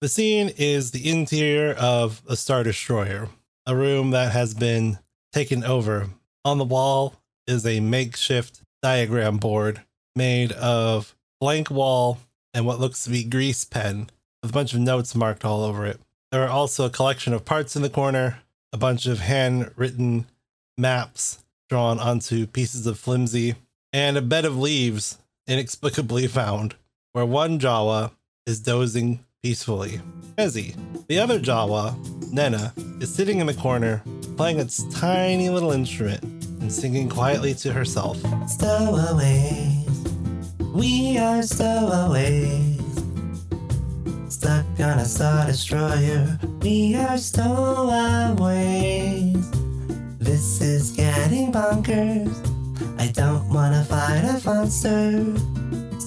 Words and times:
The 0.00 0.08
scene 0.08 0.52
is 0.56 0.92
the 0.92 1.10
interior 1.10 1.72
of 1.72 2.22
a 2.28 2.36
Star 2.36 2.62
Destroyer, 2.62 3.30
a 3.66 3.74
room 3.74 4.12
that 4.12 4.30
has 4.30 4.54
been 4.54 5.00
taken 5.32 5.64
over. 5.64 6.10
On 6.44 6.56
the 6.56 6.64
wall 6.64 7.16
is 7.48 7.66
a 7.66 7.80
makeshift 7.80 8.62
diagram 8.80 9.38
board 9.38 9.82
made 10.14 10.52
of 10.52 11.16
blank 11.40 11.68
wall 11.68 12.18
and 12.54 12.64
what 12.64 12.78
looks 12.78 13.02
to 13.04 13.10
be 13.10 13.24
grease 13.24 13.64
pen 13.64 14.08
with 14.40 14.52
a 14.52 14.54
bunch 14.54 14.72
of 14.72 14.78
notes 14.78 15.16
marked 15.16 15.44
all 15.44 15.64
over 15.64 15.84
it. 15.84 15.98
There 16.30 16.44
are 16.44 16.48
also 16.48 16.86
a 16.86 16.90
collection 16.90 17.32
of 17.32 17.44
parts 17.44 17.74
in 17.74 17.82
the 17.82 17.90
corner, 17.90 18.38
a 18.72 18.76
bunch 18.76 19.06
of 19.06 19.18
handwritten 19.18 20.26
maps 20.76 21.42
drawn 21.68 21.98
onto 21.98 22.46
pieces 22.46 22.86
of 22.86 23.00
flimsy, 23.00 23.56
and 23.92 24.16
a 24.16 24.22
bed 24.22 24.44
of 24.44 24.56
leaves 24.56 25.18
inexplicably 25.48 26.26
found, 26.28 26.76
where 27.14 27.26
one 27.26 27.58
Jawa 27.58 28.12
is 28.46 28.60
dozing 28.60 29.24
peacefully. 29.42 30.00
Ezzy, 30.36 30.74
the 31.06 31.18
other 31.18 31.38
Jawa, 31.38 31.94
Nena, 32.32 32.72
is 33.00 33.14
sitting 33.14 33.38
in 33.40 33.46
the 33.46 33.54
corner, 33.54 34.02
playing 34.36 34.58
its 34.58 34.82
tiny 34.94 35.48
little 35.48 35.70
instrument 35.72 36.22
and 36.60 36.72
singing 36.72 37.08
quietly 37.08 37.54
to 37.54 37.72
herself. 37.72 38.16
Stowaways, 38.48 39.86
we 40.74 41.18
are 41.18 41.42
stowaways. 41.42 42.80
Stuck 44.28 44.66
on 44.80 44.98
a 44.98 45.04
star 45.04 45.46
destroyer, 45.46 46.38
we 46.60 46.96
are 46.96 47.18
stowaways. 47.18 48.38
This 50.18 50.60
is 50.60 50.90
getting 50.92 51.52
bonkers. 51.52 52.34
I 53.00 53.06
don't 53.08 53.48
wanna 53.50 53.84
fight 53.84 54.24
a 54.24 54.40
monster. 54.44 55.57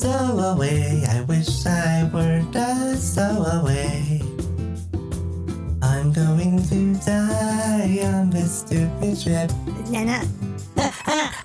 Stowaway, 0.01 1.05
I 1.09 1.21
wish 1.29 1.63
I 1.63 2.09
weren't 2.11 2.55
a 2.55 2.97
stowaway. 2.97 4.19
I'm 5.83 6.11
going 6.11 6.63
to 6.69 6.95
die 7.05 7.99
on 8.05 8.31
this 8.31 8.61
stupid 8.61 9.15
ship. 9.15 9.51
Nana, 9.91 10.25
what, 10.73 10.91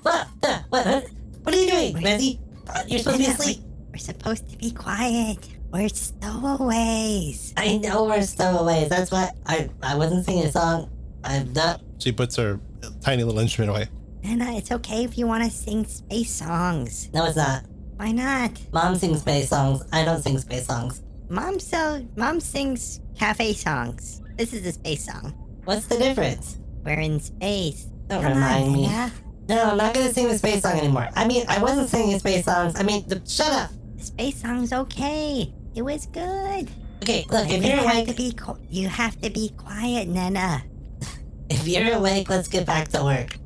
what, 0.01 0.27
what, 0.69 1.05
what 1.43 1.53
are 1.53 1.57
you 1.61 1.69
doing, 1.69 2.01
Randy? 2.03 2.39
You're 2.87 2.97
supposed 2.97 3.05
to 3.05 3.11
be 3.19 3.23
Nana, 3.27 3.33
asleep. 3.35 3.57
we- 3.59 3.91
We're 3.91 3.97
supposed 3.99 4.49
to 4.49 4.57
be 4.57 4.71
quiet. 4.71 5.37
We're 5.71 5.89
stowaways. 5.89 7.53
I 7.57 7.77
know 7.77 8.05
we're 8.05 8.23
stowaways. 8.23 8.89
That's 8.89 9.11
why 9.11 9.29
I, 9.45 9.69
I 9.83 9.93
wasn't 9.95 10.25
singing 10.25 10.45
a 10.45 10.51
song. 10.51 10.89
I'm 11.23 11.53
not. 11.53 11.81
She 11.99 12.11
puts 12.11 12.35
her 12.37 12.59
tiny 13.01 13.23
little 13.23 13.39
instrument 13.39 13.69
away. 13.69 13.87
Nana, 14.23 14.57
it's 14.57 14.71
okay 14.71 15.03
if 15.03 15.15
you 15.15 15.27
want 15.27 15.43
to 15.43 15.51
sing 15.51 15.85
space 15.85 16.31
songs. 16.33 17.11
No, 17.13 17.25
it's 17.25 17.37
not. 17.37 17.61
Why 17.97 18.11
not? 18.11 18.51
Mom 18.71 18.95
sings 18.95 19.21
space 19.21 19.49
songs. 19.49 19.83
I 19.91 20.05
don't 20.05 20.21
sing 20.21 20.37
space 20.37 20.67
songs. 20.67 21.01
Mom 21.29 21.59
so 21.59 22.05
mom 22.15 22.39
sings 22.39 23.01
cafe 23.17 23.53
songs. 23.53 24.21
This 24.37 24.53
is 24.53 24.65
a 24.65 24.71
space 24.71 25.05
song. 25.05 25.33
What's 25.65 25.87
the 25.87 25.97
difference? 25.97 26.57
We're 26.85 26.99
in 26.99 27.19
space. 27.19 27.87
Don't 28.07 28.21
Come 28.21 28.33
remind 28.33 28.65
on, 28.67 28.73
me. 28.73 28.87
Nana. 28.87 29.11
No, 29.49 29.63
I'm 29.71 29.77
not 29.77 29.93
gonna 29.93 30.13
sing 30.13 30.27
the 30.27 30.37
space 30.37 30.61
song 30.61 30.77
anymore. 30.77 31.09
I 31.15 31.27
mean, 31.27 31.43
I 31.49 31.61
wasn't 31.61 31.89
singing 31.89 32.19
space 32.19 32.45
songs. 32.45 32.79
I 32.79 32.83
mean, 32.83 33.07
the, 33.07 33.21
shut 33.27 33.51
up. 33.51 33.71
The 33.97 34.03
space 34.03 34.41
song's 34.41 34.71
okay. 34.73 35.51
It 35.75 35.81
was 35.81 36.05
good. 36.05 36.69
Okay, 37.01 37.25
look, 37.29 37.49
if 37.49 37.63
you 37.63 37.69
you're 37.71 37.77
have 37.77 37.93
to 37.93 38.03
awake, 38.03 38.17
be 38.17 38.31
qu- 38.33 38.59
you 38.69 38.87
have 38.89 39.19
to 39.21 39.29
be 39.29 39.49
quiet, 39.57 40.07
Nana. 40.07 40.63
if 41.49 41.67
you're 41.67 41.93
awake, 41.95 42.29
let's 42.29 42.47
get 42.47 42.65
back 42.65 42.89
to 42.89 43.03
work. 43.03 43.37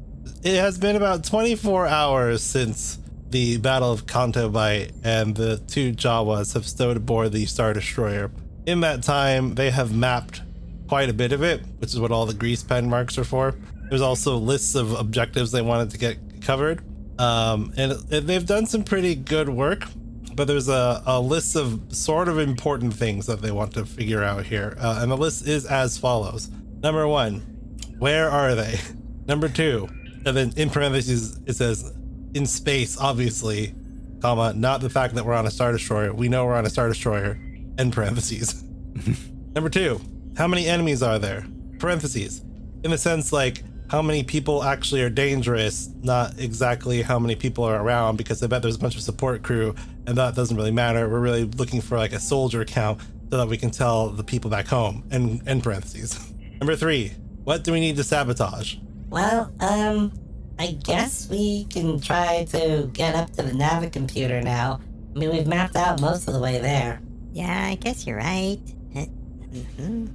It 0.43 0.55
has 0.59 0.77
been 0.77 0.95
about 0.95 1.23
24 1.23 1.87
hours 1.87 2.43
since 2.43 2.97
the 3.31 3.57
Battle 3.57 3.91
of 3.91 4.07
Canto 4.07 4.49
Bight 4.49 4.91
and 5.03 5.35
the 5.35 5.57
two 5.67 5.93
Jawas 5.93 6.53
have 6.53 6.65
stowed 6.65 6.97
aboard 6.97 7.31
the 7.31 7.45
Star 7.45 7.73
Destroyer. 7.73 8.31
In 8.65 8.81
that 8.81 9.03
time, 9.03 9.55
they 9.55 9.71
have 9.71 9.95
mapped 9.95 10.41
quite 10.87 11.09
a 11.09 11.13
bit 11.13 11.31
of 11.31 11.41
it, 11.41 11.61
which 11.79 11.93
is 11.93 11.99
what 11.99 12.11
all 12.11 12.25
the 12.25 12.33
grease 12.33 12.63
pen 12.63 12.89
marks 12.89 13.17
are 13.17 13.23
for. 13.23 13.55
There's 13.89 14.01
also 14.01 14.37
lists 14.37 14.75
of 14.75 14.93
objectives 14.93 15.51
they 15.51 15.61
wanted 15.61 15.89
to 15.91 15.97
get 15.97 16.17
covered. 16.41 16.83
Um, 17.19 17.73
and 17.77 17.91
they've 17.91 18.45
done 18.45 18.65
some 18.65 18.83
pretty 18.83 19.15
good 19.15 19.49
work, 19.49 19.83
but 20.35 20.47
there's 20.47 20.69
a, 20.69 21.03
a 21.05 21.19
list 21.19 21.55
of 21.55 21.95
sort 21.95 22.27
of 22.27 22.39
important 22.39 22.93
things 22.93 23.25
that 23.27 23.41
they 23.41 23.51
want 23.51 23.73
to 23.73 23.85
figure 23.85 24.23
out 24.23 24.45
here. 24.45 24.75
Uh, 24.79 24.99
and 25.01 25.11
the 25.11 25.17
list 25.17 25.47
is 25.47 25.65
as 25.65 25.97
follows 25.97 26.49
Number 26.81 27.07
one, 27.07 27.39
where 27.99 28.29
are 28.29 28.55
they? 28.55 28.79
Number 29.27 29.47
two, 29.47 29.87
and 30.25 30.35
then 30.35 30.53
in 30.57 30.69
parentheses 30.69 31.39
it 31.45 31.53
says 31.53 31.93
in 32.33 32.45
space, 32.45 32.97
obviously, 32.97 33.73
comma, 34.21 34.53
not 34.53 34.81
the 34.81 34.89
fact 34.89 35.15
that 35.15 35.25
we're 35.25 35.33
on 35.33 35.45
a 35.45 35.51
star 35.51 35.71
destroyer. 35.71 36.13
We 36.13 36.29
know 36.29 36.45
we're 36.45 36.55
on 36.55 36.65
a 36.65 36.69
star 36.69 36.87
destroyer. 36.87 37.39
End 37.77 37.93
parentheses. 37.93 38.63
Number 39.55 39.69
two, 39.69 39.99
how 40.37 40.47
many 40.47 40.67
enemies 40.67 41.03
are 41.03 41.19
there? 41.19 41.45
Parentheses. 41.79 42.41
In 42.83 42.91
the 42.91 42.97
sense 42.97 43.33
like 43.33 43.63
how 43.89 44.01
many 44.01 44.23
people 44.23 44.63
actually 44.63 45.01
are 45.01 45.09
dangerous, 45.09 45.89
not 46.01 46.39
exactly 46.39 47.01
how 47.01 47.19
many 47.19 47.35
people 47.35 47.63
are 47.63 47.81
around, 47.81 48.15
because 48.15 48.41
I 48.41 48.47
bet 48.47 48.61
there's 48.61 48.77
a 48.77 48.79
bunch 48.79 48.95
of 48.95 49.01
support 49.01 49.43
crew 49.43 49.75
and 50.07 50.17
that 50.17 50.35
doesn't 50.35 50.55
really 50.55 50.71
matter. 50.71 51.09
We're 51.09 51.19
really 51.19 51.43
looking 51.43 51.81
for 51.81 51.97
like 51.97 52.13
a 52.13 52.19
soldier 52.19 52.63
count 52.65 53.01
so 53.29 53.37
that 53.37 53.47
we 53.47 53.57
can 53.57 53.71
tell 53.71 54.09
the 54.09 54.23
people 54.23 54.49
back 54.49 54.67
home. 54.67 55.03
And 55.11 55.45
end 55.47 55.63
parentheses. 55.63 56.31
Number 56.59 56.75
three, 56.75 57.11
what 57.43 57.63
do 57.63 57.71
we 57.71 57.79
need 57.79 57.97
to 57.97 58.03
sabotage? 58.03 58.75
Well, 59.09 59.51
um, 59.59 60.13
I 60.61 60.73
guess 60.73 61.27
we 61.27 61.63
can 61.65 61.99
try 61.99 62.45
to 62.51 62.87
get 62.93 63.15
up 63.15 63.31
to 63.31 63.41
the 63.41 63.51
Navi 63.51 63.91
computer 63.91 64.41
now. 64.41 64.79
I 65.15 65.17
mean, 65.17 65.31
we've 65.31 65.47
mapped 65.47 65.75
out 65.75 65.99
most 65.99 66.27
of 66.27 66.35
the 66.35 66.39
way 66.39 66.59
there. 66.59 67.01
Yeah, 67.33 67.65
I 67.65 67.73
guess 67.73 68.05
you're 68.05 68.17
right. 68.17 68.61
Mm-hmm. 68.93 70.05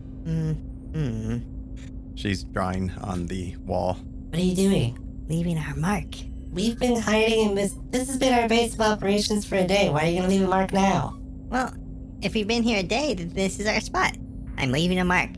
Mm-hmm. 0.93 2.15
She's 2.15 2.45
drawing 2.45 2.93
on 3.03 3.27
the 3.27 3.57
wall. 3.57 3.95
What 3.95 4.39
are 4.39 4.45
you 4.45 4.55
doing? 4.55 5.27
Leaving 5.29 5.59
our 5.59 5.75
mark. 5.75 6.15
We've 6.53 6.79
been 6.79 6.95
hiding 6.95 7.49
in 7.49 7.55
this. 7.57 7.75
This 7.91 8.07
has 8.07 8.17
been 8.17 8.33
our 8.33 8.49
base 8.49 8.75
of 8.75 8.83
operations 8.83 9.45
for 9.45 9.57
a 9.57 9.67
day. 9.67 9.91
Why 9.91 10.05
are 10.05 10.07
you 10.07 10.21
gonna 10.21 10.29
leave 10.29 10.43
a 10.43 10.47
mark 10.47 10.73
now? 10.73 11.19
Well, 11.49 11.75
if 12.23 12.35
we've 12.35 12.47
been 12.47 12.63
here 12.63 12.79
a 12.79 12.85
day, 12.85 13.15
then 13.15 13.31
this 13.31 13.59
is 13.59 13.67
our 13.67 13.81
spot. 13.81 14.17
I'm 14.59 14.71
leaving 14.71 15.01
a 15.01 15.05
mark. 15.05 15.31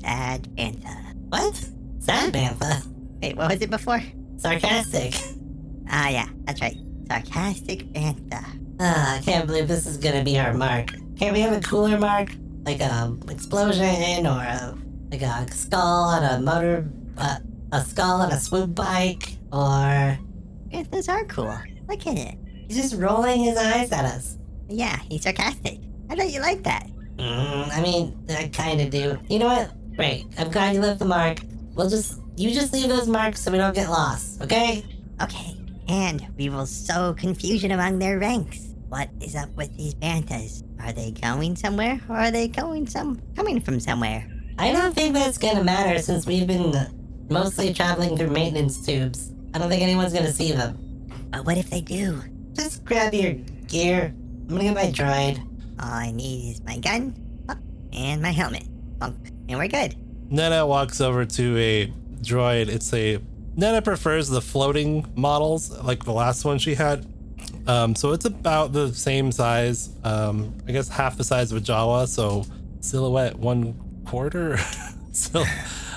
Sad 0.00 0.48
Bantha. 0.56 1.14
What? 1.28 1.54
Sad 2.00 2.34
Bantha? 2.34 2.84
Wait, 3.22 3.36
what 3.36 3.52
was 3.52 3.62
it 3.62 3.70
before? 3.70 4.02
Sarcastic. 4.38 5.14
Ah, 5.90 6.10
yeah, 6.10 6.26
that's 6.44 6.60
right. 6.60 6.76
Sarcastic 7.08 7.86
Bantha. 7.94 8.44
Ah, 8.78 9.16
I 9.16 9.22
can't 9.22 9.46
believe 9.46 9.68
this 9.68 9.86
is 9.86 9.96
gonna 9.96 10.22
be 10.22 10.38
our 10.38 10.52
mark. 10.52 10.92
Can't 11.18 11.32
we 11.32 11.40
have 11.40 11.56
a 11.56 11.60
cooler 11.60 11.98
mark? 11.98 12.28
Like 12.66 12.80
a 12.82 13.16
explosion 13.30 14.26
or 14.26 14.38
a 14.42 14.76
like 15.10 15.22
a 15.22 15.50
skull 15.50 16.04
on 16.04 16.22
a 16.24 16.42
motor, 16.42 16.86
uh, 17.16 17.38
a 17.72 17.80
skull 17.82 18.20
on 18.20 18.32
a 18.32 18.38
swoop 18.38 18.74
bike, 18.74 19.38
or 19.50 20.18
Banthas 20.70 21.08
are 21.08 21.24
cool. 21.24 21.58
Look 21.88 22.06
at 22.06 22.18
it. 22.18 22.34
he's 22.68 22.76
just 22.76 22.94
rolling 23.00 23.40
his 23.44 23.56
eyes 23.56 23.90
at 23.90 24.04
us. 24.04 24.36
Yeah, 24.68 24.98
he's 25.08 25.22
sarcastic. 25.22 25.80
I 26.10 26.16
thought 26.16 26.30
you 26.30 26.40
liked 26.42 26.64
that. 26.64 26.86
Mm, 27.16 27.70
I 27.74 27.80
mean, 27.80 28.26
I 28.28 28.48
kind 28.52 28.82
of 28.82 28.90
do. 28.90 29.18
You 29.30 29.38
know 29.38 29.46
what? 29.46 29.72
Great. 29.96 30.26
I'm 30.36 30.50
glad 30.50 30.74
you 30.74 30.82
left 30.82 30.98
the 30.98 31.06
mark. 31.06 31.40
We'll 31.74 31.88
just 31.88 32.20
you 32.38 32.52
just 32.52 32.72
leave 32.72 32.88
those 32.88 33.08
marks 33.08 33.40
so 33.40 33.50
we 33.50 33.58
don't 33.58 33.74
get 33.74 33.90
lost, 33.90 34.40
okay? 34.42 34.84
Okay, 35.20 35.56
and 35.88 36.26
we 36.36 36.48
will 36.48 36.66
sow 36.66 37.12
confusion 37.14 37.72
among 37.72 37.98
their 37.98 38.18
ranks. 38.18 38.74
What 38.88 39.10
is 39.20 39.34
up 39.34 39.50
with 39.56 39.76
these 39.76 39.94
Banthas? 39.94 40.62
Are 40.80 40.92
they 40.92 41.10
going 41.10 41.56
somewhere, 41.56 42.00
or 42.08 42.16
are 42.16 42.30
they 42.30 42.48
going 42.48 42.86
some 42.86 43.20
coming 43.34 43.60
from 43.60 43.80
somewhere? 43.80 44.26
I 44.58 44.72
don't 44.72 44.94
think 44.94 45.14
that's 45.14 45.38
gonna 45.38 45.64
matter 45.64 46.00
since 46.00 46.26
we've 46.26 46.46
been 46.46 46.74
mostly 47.28 47.74
traveling 47.74 48.16
through 48.16 48.30
maintenance 48.30 48.84
tubes. 48.84 49.32
I 49.52 49.58
don't 49.58 49.68
think 49.68 49.82
anyone's 49.82 50.12
gonna 50.12 50.32
see 50.32 50.52
them. 50.52 50.78
But 51.30 51.44
what 51.44 51.58
if 51.58 51.68
they 51.70 51.80
do? 51.80 52.22
Just 52.54 52.84
grab 52.84 53.12
your 53.12 53.34
gear. 53.66 54.14
I'm 54.16 54.48
gonna 54.48 54.62
get 54.62 54.74
my 54.74 54.90
droid. 54.90 55.38
All 55.80 55.92
I 55.92 56.10
need 56.10 56.52
is 56.52 56.62
my 56.62 56.78
gun 56.78 57.14
and 57.92 58.22
my 58.22 58.30
helmet. 58.30 58.64
And 59.00 59.58
we're 59.58 59.68
good. 59.68 59.96
Nena 60.30 60.66
walks 60.66 61.00
over 61.00 61.24
to 61.24 61.58
a 61.58 61.92
droid. 62.18 62.68
It's 62.68 62.92
a 62.92 63.18
Nana 63.56 63.82
prefers 63.82 64.28
the 64.28 64.40
floating 64.40 65.10
models, 65.16 65.70
like 65.82 66.04
the 66.04 66.12
last 66.12 66.44
one 66.44 66.58
she 66.58 66.74
had. 66.74 67.06
Um, 67.66 67.94
so 67.94 68.12
it's 68.12 68.24
about 68.24 68.72
the 68.72 68.94
same 68.94 69.32
size. 69.32 69.90
Um, 70.04 70.56
I 70.66 70.72
guess 70.72 70.88
half 70.88 71.16
the 71.16 71.24
size 71.24 71.50
of 71.50 71.58
a 71.58 71.60
Jawa. 71.60 72.06
So 72.06 72.44
silhouette 72.80 73.36
one 73.38 74.02
quarter. 74.06 74.56
so 75.12 75.44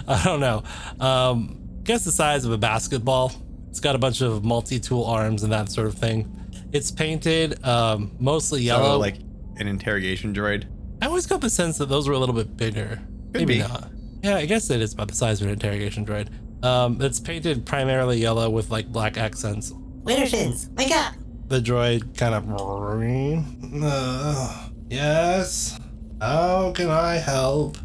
I 0.07 0.23
don't 0.23 0.39
know. 0.39 0.63
Um, 0.99 1.61
guess 1.83 2.03
the 2.03 2.11
size 2.11 2.45
of 2.45 2.51
a 2.51 2.57
basketball. 2.57 3.31
It's 3.69 3.79
got 3.79 3.95
a 3.95 3.99
bunch 3.99 4.21
of 4.21 4.43
multi-tool 4.43 5.05
arms 5.05 5.43
and 5.43 5.53
that 5.53 5.71
sort 5.71 5.87
of 5.87 5.93
thing. 5.93 6.35
It's 6.73 6.91
painted 6.91 7.63
um, 7.65 8.11
mostly 8.19 8.61
yellow. 8.63 8.93
So, 8.93 8.97
like 8.97 9.15
an 9.57 9.67
interrogation 9.67 10.33
droid. 10.33 10.65
I 11.01 11.05
always 11.05 11.25
got 11.25 11.41
the 11.41 11.49
sense 11.49 11.77
that 11.77 11.87
those 11.87 12.07
were 12.07 12.13
a 12.13 12.19
little 12.19 12.35
bit 12.35 12.57
bigger. 12.57 12.99
Maybe 13.33 13.45
be. 13.45 13.59
not. 13.59 13.91
Yeah, 14.23 14.35
I 14.35 14.45
guess 14.45 14.69
it 14.69 14.81
is 14.81 14.93
about 14.93 15.07
the 15.07 15.15
size 15.15 15.41
of 15.41 15.47
an 15.47 15.53
interrogation 15.53 16.05
droid. 16.05 16.27
Um, 16.63 17.01
it's 17.01 17.19
painted 17.19 17.65
primarily 17.65 18.19
yellow 18.19 18.49
with 18.49 18.69
like 18.69 18.87
black 18.91 19.17
accents. 19.17 19.73
Widdershins, 20.03 20.69
wake 20.77 20.91
up! 20.91 21.15
The 21.47 21.59
droid 21.59 22.17
kind 22.17 22.35
of. 22.35 23.83
Uh, 23.83 24.69
yes. 24.89 25.79
How 26.21 26.71
can 26.73 26.89
I 26.89 27.15
help? 27.15 27.77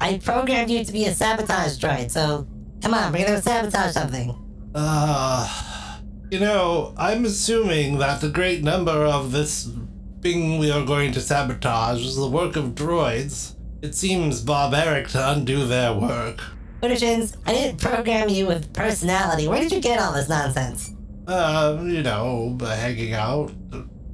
I 0.00 0.18
programmed 0.18 0.70
you 0.70 0.84
to 0.84 0.92
be 0.92 1.06
a 1.06 1.14
sabotage 1.14 1.78
droid, 1.78 2.10
so 2.10 2.46
come 2.82 2.92
on, 2.92 3.12
we're 3.12 3.26
gonna 3.26 3.40
sabotage 3.40 3.92
something. 3.92 4.36
Uh, 4.74 5.98
you 6.30 6.38
know, 6.38 6.94
I'm 6.98 7.24
assuming 7.24 7.98
that 7.98 8.20
the 8.20 8.28
great 8.28 8.62
number 8.62 8.92
of 8.92 9.32
this 9.32 9.70
thing 10.20 10.58
we 10.58 10.70
are 10.70 10.84
going 10.84 11.12
to 11.12 11.20
sabotage 11.20 12.04
is 12.04 12.16
the 12.16 12.28
work 12.28 12.56
of 12.56 12.74
droids. 12.74 13.54
It 13.82 13.94
seems 13.94 14.40
barbaric 14.40 15.08
to 15.08 15.30
undo 15.32 15.66
their 15.66 15.92
work. 15.92 16.40
Widdershins, 16.82 17.36
I 17.46 17.52
didn't 17.52 17.80
program 17.80 18.28
you 18.28 18.46
with 18.46 18.72
personality. 18.72 19.48
Where 19.48 19.60
did 19.60 19.72
you 19.72 19.80
get 19.80 19.98
all 20.00 20.12
this 20.12 20.28
nonsense? 20.28 20.90
Uh, 21.26 21.78
you 21.82 22.02
know, 22.02 22.54
by 22.56 22.74
hanging 22.74 23.12
out 23.14 23.52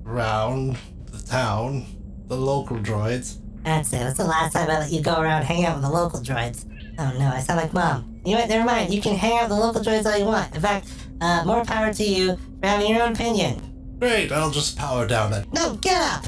around 0.06 0.76
the 1.10 1.18
town, 1.26 1.86
the 2.28 2.36
local 2.36 2.78
droids. 2.78 3.38
That's 3.62 3.92
it. 3.92 3.98
That's 3.98 4.18
the 4.18 4.24
last 4.24 4.52
time 4.54 4.70
I 4.70 4.78
let 4.78 4.90
you 4.92 5.02
go 5.02 5.20
around 5.20 5.42
hang 5.42 5.64
out 5.66 5.74
with 5.76 5.84
the 5.84 5.90
local 5.90 6.20
droids. 6.20 6.64
Oh 6.98 7.12
no, 7.18 7.28
I 7.28 7.40
sound 7.40 7.60
like 7.60 7.72
mom. 7.72 8.20
You 8.24 8.32
know 8.34 8.40
what? 8.40 8.48
Never 8.48 8.64
mind. 8.64 8.92
You 8.92 9.00
can 9.00 9.16
hang 9.16 9.32
out 9.38 9.48
with 9.48 9.58
the 9.58 9.64
local 9.64 9.80
droids 9.82 10.06
all 10.06 10.16
you 10.18 10.24
want. 10.24 10.54
In 10.54 10.60
fact, 10.60 10.88
uh, 11.20 11.42
more 11.46 11.64
power 11.64 11.92
to 11.92 12.04
you 12.04 12.36
for 12.60 12.66
having 12.66 12.90
your 12.90 13.02
own 13.02 13.12
opinion. 13.12 13.96
Great, 13.98 14.30
I'll 14.32 14.50
just 14.50 14.76
power 14.78 15.06
down 15.06 15.30
then. 15.30 15.46
No, 15.52 15.74
get 15.76 16.00
up! 16.00 16.24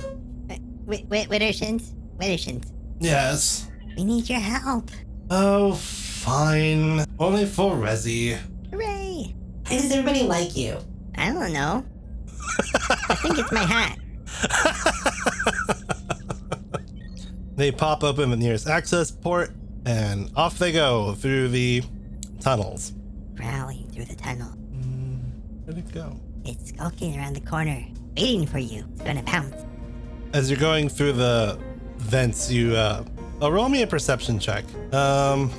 Wit- 0.86 1.06
Wit- 1.08 1.28
Widdershins? 1.28 1.92
Widdershins. 2.18 2.70
Yes. 3.00 3.68
We 3.96 4.04
need 4.04 4.28
your 4.28 4.38
help. 4.40 4.90
Oh, 5.30 5.72
fine. 5.74 7.04
Only 7.18 7.46
for 7.46 7.74
Resi. 7.74 8.38
Hooray! 8.70 9.34
Why 9.66 9.76
does 9.76 9.90
everybody 9.90 10.22
like 10.24 10.56
you? 10.56 10.76
I 11.16 11.32
don't 11.32 11.52
know. 11.52 11.84
I 13.08 13.14
think 13.16 13.38
it's 13.38 13.52
my 13.52 13.60
hat. 13.64 13.98
They 17.56 17.70
pop 17.70 18.02
open 18.02 18.30
the 18.30 18.38
nearest 18.38 18.66
access 18.66 19.10
port, 19.10 19.50
and 19.84 20.30
off 20.34 20.56
they 20.56 20.72
go 20.72 21.12
through 21.12 21.48
the 21.48 21.82
tunnels. 22.40 22.94
Prowling 23.34 23.86
through 23.90 24.06
the 24.06 24.14
tunnel. 24.14 24.48
Mm, 24.72 25.20
Where'd 25.66 25.76
it 25.76 25.92
go? 25.92 26.18
It's 26.46 26.70
skulking 26.70 27.18
around 27.18 27.34
the 27.36 27.42
corner, 27.42 27.84
waiting 28.16 28.46
for 28.46 28.60
you. 28.60 28.86
It's 28.94 29.02
gonna 29.02 29.22
pounce. 29.24 29.66
As 30.32 30.50
you're 30.50 30.58
going 30.58 30.88
through 30.88 31.12
the 31.12 31.58
vents, 32.00 32.50
you 32.50 32.74
uh, 32.74 33.04
uh 33.42 33.50
roll 33.50 33.68
me 33.68 33.82
a 33.82 33.86
perception 33.86 34.38
check. 34.38 34.64
Um, 34.92 35.50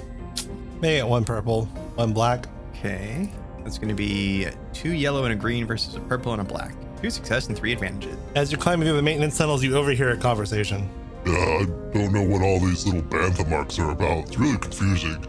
maybe 0.82 0.98
get 0.98 1.08
one 1.08 1.26
purple, 1.26 1.66
one 1.96 2.14
black. 2.14 2.48
Okay. 2.74 3.32
That's 3.64 3.78
going 3.78 3.90
to 3.90 3.96
be 3.96 4.48
two 4.74 4.92
yellow 4.92 5.24
and 5.24 5.34
a 5.34 5.36
green 5.36 5.66
versus 5.66 5.96
a 5.96 6.00
purple 6.02 6.34
and 6.34 6.42
a 6.42 6.46
black. 6.46 6.74
Two 7.02 7.10
success 7.10 7.48
and 7.48 7.58
three 7.58 7.72
advantages. 7.72 8.18
As 8.36 8.52
you're 8.52 8.60
climbing 8.60 8.88
through 8.88 8.98
the 8.98 9.04
maintenance 9.04 9.38
tunnels, 9.38 9.64
you 9.64 9.76
overhear 9.76 10.12
a 10.12 10.18
conversation. 10.18 10.90
Yeah, 11.26 11.34
I 11.34 11.66
don't 11.94 12.12
know 12.12 12.24
what 12.24 12.42
all 12.42 12.60
these 12.60 12.86
little 12.86 13.04
bantha 13.04 13.48
marks 13.48 13.78
are 13.80 13.92
about. 13.92 14.28
It's 14.28 14.38
really 14.38 14.58
confusing. 14.58 15.24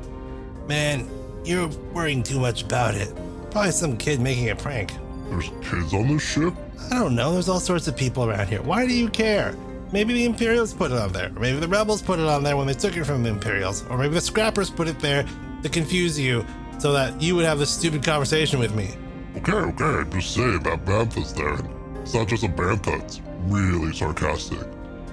Man, 0.66 1.08
you're 1.44 1.68
worrying 1.92 2.22
too 2.22 2.40
much 2.40 2.62
about 2.62 2.94
it. 2.94 3.14
Probably 3.50 3.72
some 3.72 3.96
kid 3.98 4.20
making 4.20 4.48
a 4.48 4.56
prank. 4.56 4.92
There's 5.28 5.50
kids 5.62 5.92
on 5.92 6.08
this 6.08 6.22
ship? 6.22 6.54
I 6.90 6.98
don't 6.98 7.14
know. 7.14 7.32
There's 7.32 7.48
all 7.48 7.60
sorts 7.60 7.88
of 7.88 7.96
people 7.96 8.24
around 8.24 8.48
here. 8.48 8.62
Why 8.62 8.86
do 8.86 8.94
you 8.94 9.08
care? 9.08 9.54
Maybe 9.92 10.14
the 10.14 10.24
Imperials 10.24 10.72
put 10.72 10.90
it 10.90 10.98
on 10.98 11.12
there. 11.12 11.28
Or 11.36 11.40
maybe 11.40 11.58
the 11.58 11.68
Rebels 11.68 12.00
put 12.00 12.18
it 12.18 12.26
on 12.26 12.42
there 12.42 12.56
when 12.56 12.66
they 12.66 12.74
took 12.74 12.96
it 12.96 13.04
from 13.04 13.22
the 13.22 13.28
Imperials. 13.28 13.84
Or 13.90 13.98
maybe 13.98 14.14
the 14.14 14.20
Scrappers 14.20 14.70
put 14.70 14.88
it 14.88 14.98
there 15.00 15.24
to 15.62 15.68
confuse 15.68 16.18
you 16.18 16.44
so 16.78 16.92
that 16.92 17.20
you 17.20 17.36
would 17.36 17.44
have 17.44 17.58
this 17.58 17.70
stupid 17.70 18.02
conversation 18.02 18.58
with 18.58 18.74
me. 18.74 18.90
Okay, 19.36 19.52
okay, 19.52 19.84
I'm 19.84 20.10
just 20.10 20.34
saying 20.34 20.62
that 20.62 20.84
bantha's 20.84 21.32
there. 21.34 21.58
It's 22.00 22.14
not 22.14 22.26
just 22.26 22.42
a 22.42 22.48
bantha, 22.48 23.02
it's 23.02 23.20
really 23.46 23.92
sarcastic. 23.92 24.58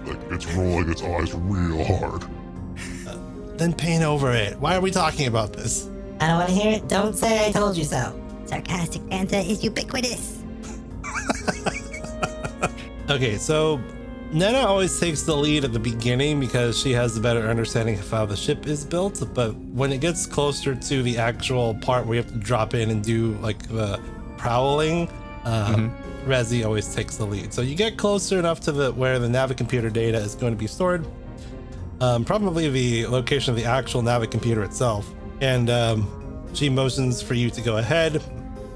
Like, 0.06 0.20
it's 0.32 0.46
rolling 0.54 0.90
its 0.90 1.04
eyes 1.04 1.34
real 1.34 1.84
hard. 1.84 2.24
Uh, 3.08 3.18
then 3.58 3.74
paint 3.74 4.04
over 4.04 4.32
it. 4.32 4.58
Why 4.60 4.76
are 4.76 4.82
we 4.82 4.92
talking 4.92 5.28
about 5.28 5.54
this? 5.54 5.90
I 6.20 6.28
don't 6.28 6.38
want 6.38 6.50
to 6.50 6.56
hear 6.56 6.72
it. 6.74 6.88
Don't 6.88 7.16
say 7.16 7.48
I 7.48 7.52
told 7.52 7.78
you 7.78 7.84
so. 7.84 8.20
Sarcastic 8.46 9.02
Bantha 9.04 9.48
is 9.48 9.64
ubiquitous. 9.64 10.38
Okay, 13.10 13.40
so 13.40 13.82
Nena 14.32 14.60
always 14.60 15.00
takes 15.00 15.24
the 15.24 15.36
lead 15.36 15.66
at 15.66 15.74
the 15.74 15.80
beginning 15.80 16.40
because 16.40 16.80
she 16.80 16.92
has 16.92 17.18
a 17.18 17.20
better 17.20 17.48
understanding 17.48 17.98
of 17.98 18.10
how 18.12 18.28
the 18.28 18.38
ship 18.38 18.68
is 18.68 18.86
built. 18.86 19.24
But 19.34 19.56
when 19.56 19.92
it 19.92 20.02
gets 20.02 20.28
closer 20.28 20.76
to 20.76 21.04
the 21.04 21.18
actual 21.18 21.74
part 21.76 22.06
where 22.06 22.18
you 22.18 22.22
have 22.22 22.32
to 22.32 22.38
drop 22.38 22.76
in 22.76 22.92
and 22.92 23.04
do 23.04 23.32
like 23.42 23.68
the 23.68 24.00
prowling, 24.38 25.10
uh, 25.46 25.90
Resi 26.26 26.64
always 26.64 26.94
takes 26.94 27.18
the 27.18 27.26
lead. 27.26 27.54
So 27.54 27.64
you 27.64 27.74
get 27.74 27.98
closer 27.98 28.38
enough 28.38 28.60
to 28.62 28.72
the 28.72 28.92
where 28.92 29.18
the 29.18 29.28
Navicomputer 29.28 29.92
data 29.92 30.20
is 30.20 30.36
going 30.36 30.54
to 30.54 30.60
be 30.60 30.68
stored, 30.68 31.08
um, 32.00 32.24
probably 32.24 32.70
the 32.70 33.08
location 33.08 33.52
of 33.52 33.58
the 33.58 33.66
actual 33.66 34.04
Navicomputer 34.04 34.64
itself, 34.64 35.12
and 35.42 35.72
um, 35.72 36.08
she 36.54 36.70
motions 36.70 37.22
for 37.22 37.34
you 37.34 37.50
to 37.50 37.62
go 37.62 37.78
ahead, 37.78 38.22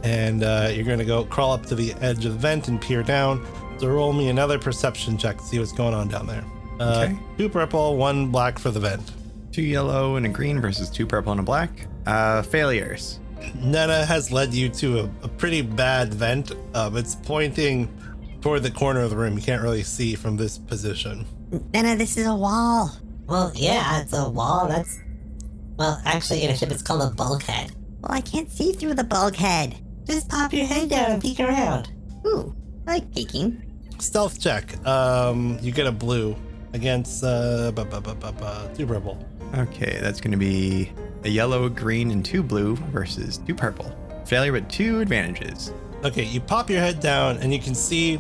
and 0.04 0.44
uh, 0.44 0.72
you're 0.74 0.86
going 0.86 1.00
to 1.00 1.06
go 1.06 1.26
crawl 1.26 1.54
up 1.54 1.66
to 1.68 1.76
the 1.76 1.94
edge 2.02 2.26
of 2.26 2.34
the 2.34 2.40
vent 2.40 2.70
and 2.70 2.82
peer 2.82 3.04
down. 3.04 3.46
So 3.84 3.90
roll 3.90 4.14
me 4.14 4.30
another 4.30 4.58
perception 4.58 5.18
check 5.18 5.40
to 5.40 5.44
see 5.44 5.60
what's 5.60 5.74
going 5.74 5.94
on 5.94 6.08
down 6.08 6.26
there. 6.26 6.46
Uh, 6.80 7.02
Okay. 7.10 7.20
Two 7.38 7.50
purple, 7.50 7.98
one 7.98 8.28
black 8.28 8.58
for 8.58 8.72
the 8.72 8.80
vent. 8.80 9.12
Two 9.52 9.62
yellow 9.62 10.16
and 10.16 10.26
a 10.26 10.30
green 10.30 10.62
versus 10.62 10.90
two 10.90 11.06
purple 11.06 11.34
and 11.34 11.42
a 11.42 11.44
black. 11.44 11.70
Uh, 12.06 12.44
failures. 12.44 13.20
Nana 13.56 14.06
has 14.06 14.32
led 14.32 14.54
you 14.54 14.70
to 14.70 15.00
a, 15.02 15.04
a 15.24 15.28
pretty 15.28 15.62
bad 15.62 16.14
vent. 16.14 16.54
Um, 16.74 16.96
it's 16.96 17.16
pointing 17.16 17.90
toward 18.40 18.64
the 18.64 18.72
corner 18.72 19.02
of 19.02 19.10
the 19.10 19.18
room. 19.18 19.36
You 19.38 19.44
can't 19.44 19.62
really 19.62 19.84
see 19.84 20.16
from 20.16 20.38
this 20.38 20.58
position. 20.58 21.26
Nana, 21.74 21.98
this 21.98 22.16
is 22.16 22.26
a 22.26 22.34
wall. 22.34 22.90
Well, 23.26 23.52
yeah, 23.54 24.00
it's 24.00 24.14
a 24.14 24.30
wall. 24.30 24.70
That's. 24.70 24.98
Well, 25.76 26.02
actually, 26.06 26.44
in 26.44 26.52
a 26.52 26.56
ship, 26.56 26.72
it's 26.72 26.82
called 26.82 27.02
a 27.02 27.14
bulkhead. 27.14 27.74
Well, 28.00 28.14
I 28.14 28.22
can't 28.22 28.50
see 28.50 28.72
through 28.72 28.94
the 28.94 29.04
bulkhead. 29.04 29.76
Just 30.06 30.30
pop 30.30 30.54
your 30.54 30.68
head 30.68 30.90
down 30.90 31.12
and 31.12 31.22
peek 31.22 31.42
around. 31.42 31.92
Ooh, 32.26 32.56
I 32.88 32.94
like 32.94 33.14
peeking. 33.14 33.62
Stealth 34.00 34.40
check. 34.40 34.86
Um, 34.86 35.58
you 35.62 35.72
get 35.72 35.88
a 35.88 35.92
blue 35.92 36.36
against 36.74 37.24
uh, 37.24 37.72
bu- 37.72 37.86
bu- 37.86 38.02
bu- 38.02 38.16
bu- 38.16 38.32
bu- 38.32 38.76
two 38.76 38.86
purple. 38.88 39.18
Okay, 39.56 40.00
that's 40.02 40.20
going 40.20 40.32
to 40.32 40.38
be 40.38 40.92
a 41.24 41.30
yellow, 41.30 41.70
green, 41.70 42.12
and 42.12 42.26
two 42.26 42.44
blue 42.44 42.76
versus 42.92 43.38
two 43.38 43.56
purple. 43.56 43.96
Failure 44.26 44.52
with 44.54 44.68
two 44.70 45.00
advantages. 45.00 45.72
Okay, 46.04 46.24
you 46.24 46.42
pop 46.42 46.70
your 46.70 46.80
head 46.80 47.00
down 47.00 47.38
and 47.38 47.54
you 47.54 47.60
can 47.60 47.76
see 47.76 48.20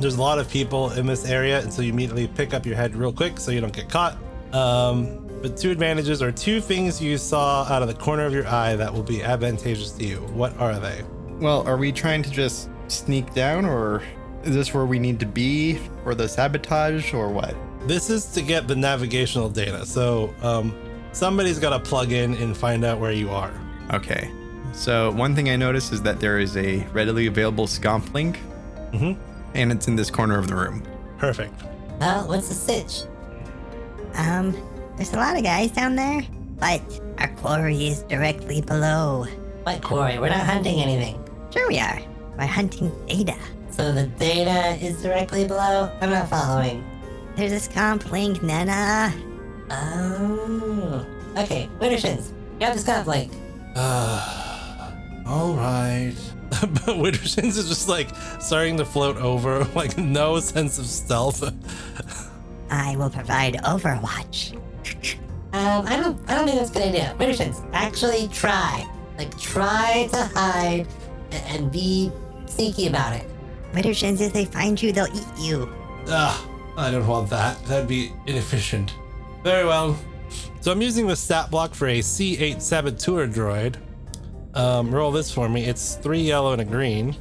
there's 0.00 0.16
a 0.16 0.20
lot 0.20 0.38
of 0.38 0.48
people 0.48 0.90
in 0.92 1.06
this 1.06 1.26
area, 1.26 1.60
and 1.60 1.72
so 1.72 1.82
you 1.82 1.92
immediately 1.92 2.26
pick 2.26 2.54
up 2.54 2.64
your 2.64 2.76
head 2.76 2.96
real 2.96 3.12
quick 3.12 3.38
so 3.38 3.50
you 3.50 3.60
don't 3.60 3.72
get 3.74 3.88
caught. 3.88 4.16
Um, 4.54 5.26
but 5.42 5.56
two 5.56 5.70
advantages 5.70 6.22
are 6.22 6.32
two 6.32 6.60
things 6.60 7.00
you 7.00 7.18
saw 7.18 7.64
out 7.64 7.82
of 7.82 7.88
the 7.88 7.94
corner 7.94 8.24
of 8.24 8.32
your 8.32 8.46
eye 8.46 8.76
that 8.76 8.92
will 8.92 9.02
be 9.02 9.22
advantageous 9.22 9.92
to 9.92 10.04
you. 10.04 10.16
What 10.32 10.56
are 10.58 10.78
they? 10.80 11.02
Well, 11.40 11.66
are 11.68 11.76
we 11.76 11.92
trying 11.92 12.22
to 12.22 12.30
just 12.30 12.68
sneak 12.88 13.32
down, 13.34 13.64
or 13.64 14.02
is 14.44 14.54
this 14.54 14.72
where 14.74 14.86
we 14.86 14.98
need 14.98 15.20
to 15.20 15.26
be 15.26 15.74
for 16.04 16.14
the 16.14 16.28
sabotage, 16.28 17.12
or 17.14 17.28
what? 17.28 17.54
This 17.86 18.10
is 18.10 18.26
to 18.32 18.42
get 18.42 18.68
the 18.68 18.76
navigational 18.76 19.48
data. 19.48 19.84
So 19.86 20.34
um, 20.42 20.74
somebody's 21.12 21.58
got 21.58 21.70
to 21.70 21.80
plug 21.80 22.12
in 22.12 22.34
and 22.34 22.56
find 22.56 22.84
out 22.84 22.98
where 23.00 23.12
you 23.12 23.30
are. 23.30 23.52
Okay. 23.92 24.30
So 24.72 25.10
one 25.12 25.34
thing 25.34 25.50
I 25.50 25.56
noticed 25.56 25.92
is 25.92 26.00
that 26.02 26.20
there 26.20 26.38
is 26.38 26.56
a 26.56 26.86
readily 26.92 27.26
available 27.26 27.66
scomp 27.66 28.12
link, 28.14 28.38
Mhm. 28.92 29.16
and 29.54 29.72
it's 29.72 29.88
in 29.88 29.96
this 29.96 30.10
corner 30.10 30.38
of 30.38 30.46
the 30.48 30.54
room. 30.54 30.82
Perfect. 31.18 31.54
Well, 32.00 32.28
what's 32.28 32.48
the 32.48 32.54
sitch? 32.54 33.02
Um, 34.14 34.56
there's 34.96 35.12
a 35.12 35.16
lot 35.16 35.36
of 35.36 35.42
guys 35.42 35.70
down 35.70 35.96
there, 35.96 36.22
but 36.58 36.80
our 37.18 37.28
quarry 37.28 37.88
is 37.88 38.02
directly 38.04 38.60
below. 38.60 39.26
What 39.64 39.82
quarry? 39.82 40.18
We're 40.18 40.28
not 40.30 40.46
hunting 40.46 40.80
anything. 40.80 41.18
Sure 41.52 41.66
we 41.68 41.78
are. 41.78 42.00
We're 42.38 42.46
hunting 42.46 42.90
data. 43.06 43.34
So 43.70 43.92
the 43.92 44.06
data 44.06 44.76
is 44.84 45.02
directly 45.02 45.46
below? 45.46 45.90
I'm 46.00 46.10
not 46.10 46.28
following. 46.28 46.84
There's 47.36 47.52
this 47.52 47.68
comp 47.68 48.10
link, 48.10 48.42
Nana. 48.42 49.14
Oh. 49.70 51.06
Okay, 51.38 51.68
Widdershins, 51.78 52.32
grab 52.58 52.74
the 52.74 52.80
scomp 52.80 53.06
link. 53.06 53.32
All 55.26 55.54
right. 55.54 56.14
but 56.50 56.96
Widdershins 56.96 57.56
is 57.56 57.68
just 57.68 57.88
like 57.88 58.08
starting 58.40 58.76
to 58.78 58.84
float 58.84 59.16
over, 59.18 59.64
like 59.74 59.96
no 59.96 60.40
sense 60.40 60.78
of 60.78 60.86
stealth. 60.86 61.44
I 62.70 62.96
will 62.96 63.10
provide 63.10 63.54
Overwatch. 63.62 64.56
Um, 65.52 65.86
I 65.86 65.96
don't, 65.96 66.18
I 66.28 66.34
don't 66.34 66.46
think 66.46 66.58
that's 66.58 66.70
a 66.70 66.74
good 66.74 66.82
idea. 66.82 67.14
Widdershins, 67.18 67.64
actually 67.72 68.28
try. 68.28 68.84
Like, 69.16 69.36
try 69.38 70.08
to 70.12 70.24
hide 70.34 70.86
and 71.30 71.70
be 71.70 72.10
sneaky 72.46 72.88
about 72.88 73.14
it. 73.14 73.29
Widdershins, 73.72 74.20
if 74.20 74.32
they 74.32 74.44
find 74.44 74.80
you, 74.80 74.92
they'll 74.92 75.06
eat 75.14 75.38
you. 75.38 75.72
Ah, 76.08 76.46
I 76.76 76.90
don't 76.90 77.06
want 77.06 77.30
that. 77.30 77.62
That'd 77.66 77.88
be 77.88 78.12
inefficient. 78.26 78.94
Very 79.44 79.64
well. 79.64 79.98
So 80.60 80.70
I'm 80.72 80.82
using 80.82 81.06
the 81.06 81.16
stat 81.16 81.50
block 81.50 81.74
for 81.74 81.88
a 81.88 81.98
C8 82.00 82.60
Saboteur 82.60 83.26
droid. 83.26 83.76
Um, 84.54 84.92
roll 84.94 85.10
this 85.12 85.30
for 85.32 85.48
me. 85.48 85.64
It's 85.64 85.94
three 85.96 86.20
yellow 86.20 86.52
and 86.52 86.60
a 86.60 86.64
green. 86.64 87.16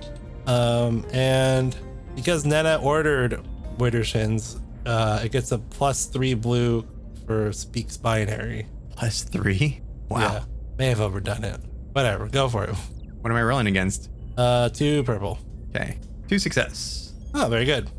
Um, 0.47 1.05
and 1.13 1.75
because 2.15 2.45
Nena 2.45 2.79
ordered 2.81 3.41
Widdershins, 3.77 4.59
Uh, 4.85 5.21
it 5.23 5.31
gets 5.31 5.51
a 5.51 5.57
plus 5.59 6.05
three 6.05 6.33
blue 6.33 6.83
for 7.27 7.51
speaks 7.53 7.95
binary. 7.97 8.65
Plus 8.95 9.23
three. 9.23 9.81
Wow. 10.09 10.19
Yeah, 10.19 10.43
may 10.79 10.87
have 10.87 11.01
overdone 11.01 11.43
it. 11.43 11.59
Whatever, 11.91 12.27
go 12.27 12.49
for 12.49 12.63
it. 12.63 12.75
What 13.21 13.29
am 13.29 13.37
I 13.37 13.43
rolling 13.43 13.67
against? 13.67 14.09
Uh, 14.37 14.69
two 14.69 15.03
purple. 15.03 15.37
Okay. 15.69 15.99
Two 16.29 16.37
success. 16.37 17.13
Oh, 17.33 17.47
very 17.49 17.65
good. 17.65 17.89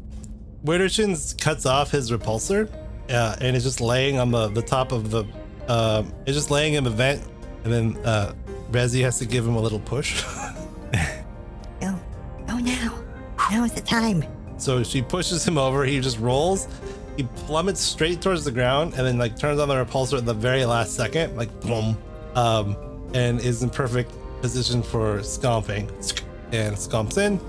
Widdershins 0.64 1.36
cuts 1.36 1.66
off 1.66 1.90
his 1.90 2.12
repulsor, 2.12 2.72
uh, 3.08 3.34
and 3.40 3.56
is 3.56 3.64
just 3.64 3.80
laying 3.80 4.18
on 4.20 4.30
the, 4.30 4.46
the 4.46 4.62
top 4.62 4.92
of 4.92 5.10
the. 5.10 5.24
Um, 5.66 6.14
it's 6.26 6.36
just 6.36 6.48
laying 6.48 6.74
in 6.74 6.84
the 6.84 6.90
vent, 6.90 7.24
and 7.64 7.72
then 7.72 7.96
uh, 8.04 8.34
Rezi 8.70 9.02
has 9.02 9.18
to 9.18 9.26
give 9.26 9.44
him 9.44 9.56
a 9.56 9.60
little 9.60 9.80
push. 9.80 10.22
oh, 11.82 12.00
Go 12.46 12.58
now. 12.58 13.02
Now 13.50 13.64
is 13.64 13.72
the 13.72 13.80
time. 13.80 14.22
so 14.58 14.84
she 14.84 15.02
pushes 15.02 15.46
him 15.46 15.58
over. 15.58 15.84
He 15.84 15.98
just 15.98 16.20
rolls. 16.20 16.68
He 17.16 17.24
plummets 17.34 17.80
straight 17.80 18.22
towards 18.22 18.44
the 18.44 18.52
ground, 18.52 18.94
and 18.94 19.04
then 19.04 19.18
like 19.18 19.36
turns 19.36 19.58
on 19.58 19.66
the 19.66 19.74
repulsor 19.74 20.18
at 20.18 20.24
the 20.24 20.34
very 20.34 20.64
last 20.64 20.94
second, 20.94 21.36
like 21.36 21.50
boom, 21.62 21.98
um, 22.36 22.76
and 23.12 23.40
is 23.40 23.64
in 23.64 23.70
perfect 23.70 24.12
position 24.40 24.84
for 24.84 25.20
scomping, 25.24 25.88
and 26.52 26.76
scomps 26.76 27.18
in. 27.18 27.40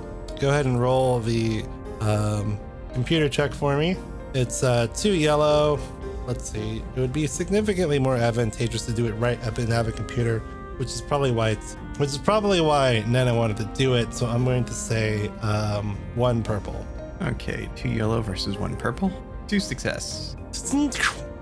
Go 0.41 0.49
ahead 0.49 0.65
and 0.65 0.81
roll 0.81 1.19
the 1.19 1.63
um, 1.99 2.59
computer 2.93 3.29
check 3.29 3.53
for 3.53 3.77
me. 3.77 3.95
It's 4.33 4.63
uh, 4.63 4.87
two 4.95 5.13
yellow. 5.13 5.79
Let's 6.25 6.49
see. 6.49 6.81
It 6.95 6.99
would 6.99 7.13
be 7.13 7.27
significantly 7.27 7.99
more 7.99 8.15
advantageous 8.15 8.87
to 8.87 8.91
do 8.91 9.05
it 9.05 9.11
right 9.11 9.39
up 9.45 9.59
in 9.59 9.67
have 9.67 9.87
a 9.87 9.91
computer, 9.91 10.39
which 10.77 10.87
is 10.87 10.99
probably 10.99 11.29
why 11.29 11.49
it's 11.49 11.75
which 11.97 12.09
is 12.09 12.17
probably 12.17 12.59
why 12.59 13.03
Nana 13.07 13.35
wanted 13.35 13.57
to 13.57 13.65
do 13.75 13.93
it. 13.93 14.15
So 14.15 14.25
I'm 14.25 14.43
going 14.43 14.65
to 14.65 14.73
say 14.73 15.27
um, 15.43 15.95
one 16.15 16.41
purple. 16.41 16.87
Okay. 17.21 17.69
Two 17.75 17.89
yellow 17.89 18.19
versus 18.21 18.57
one 18.57 18.75
purple. 18.75 19.11
Two 19.47 19.59
success. 19.59 20.35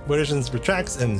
Widdershins 0.10 0.52
retracts 0.52 0.98
and 0.98 1.18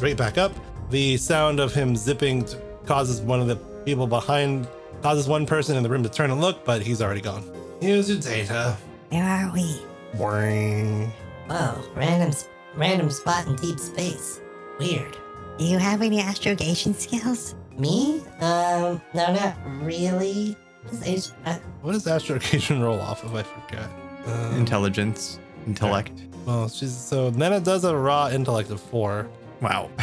right 0.00 0.16
back 0.16 0.38
up. 0.38 0.52
The 0.88 1.18
sound 1.18 1.60
of 1.60 1.74
him 1.74 1.96
zipping 1.96 2.46
causes 2.86 3.20
one 3.20 3.40
of 3.42 3.46
the 3.46 3.56
people 3.84 4.06
behind, 4.06 4.66
causes 5.02 5.28
one 5.28 5.46
person 5.46 5.76
in 5.76 5.82
the 5.82 5.88
room 5.88 6.02
to 6.02 6.08
turn 6.08 6.30
and 6.30 6.40
look, 6.40 6.64
but 6.64 6.82
he's 6.82 7.00
already 7.02 7.20
gone. 7.20 7.44
Here's 7.80 8.08
your 8.10 8.18
data. 8.20 8.76
Where 9.10 9.24
are 9.24 9.52
we? 9.52 9.80
Boing. 10.14 11.10
Whoa, 11.48 11.80
random, 11.94 12.32
random 12.76 13.10
spot 13.10 13.46
in 13.46 13.56
deep 13.56 13.78
space. 13.78 14.40
Weird. 14.78 15.16
Do 15.58 15.64
you 15.64 15.78
have 15.78 16.02
any 16.02 16.20
astrogation 16.20 16.94
skills? 16.94 17.54
Me? 17.76 18.20
Um, 18.40 19.00
no, 19.14 19.32
not 19.32 19.56
really. 19.82 20.56
This 20.92 21.32
uh, 21.44 21.58
What 21.82 21.92
does 21.92 22.06
astrogation 22.06 22.80
roll 22.82 23.00
off 23.00 23.22
of? 23.24 23.34
I 23.34 23.42
forget. 23.42 23.88
Um, 24.26 24.56
Intelligence. 24.56 25.38
Intellect. 25.66 26.12
well, 26.46 26.68
she's 26.68 26.96
so 26.96 27.30
Nana 27.30 27.60
does 27.60 27.84
a 27.84 27.94
raw 27.96 28.28
intellect 28.30 28.70
of 28.70 28.80
four. 28.80 29.28
Wow. 29.60 29.90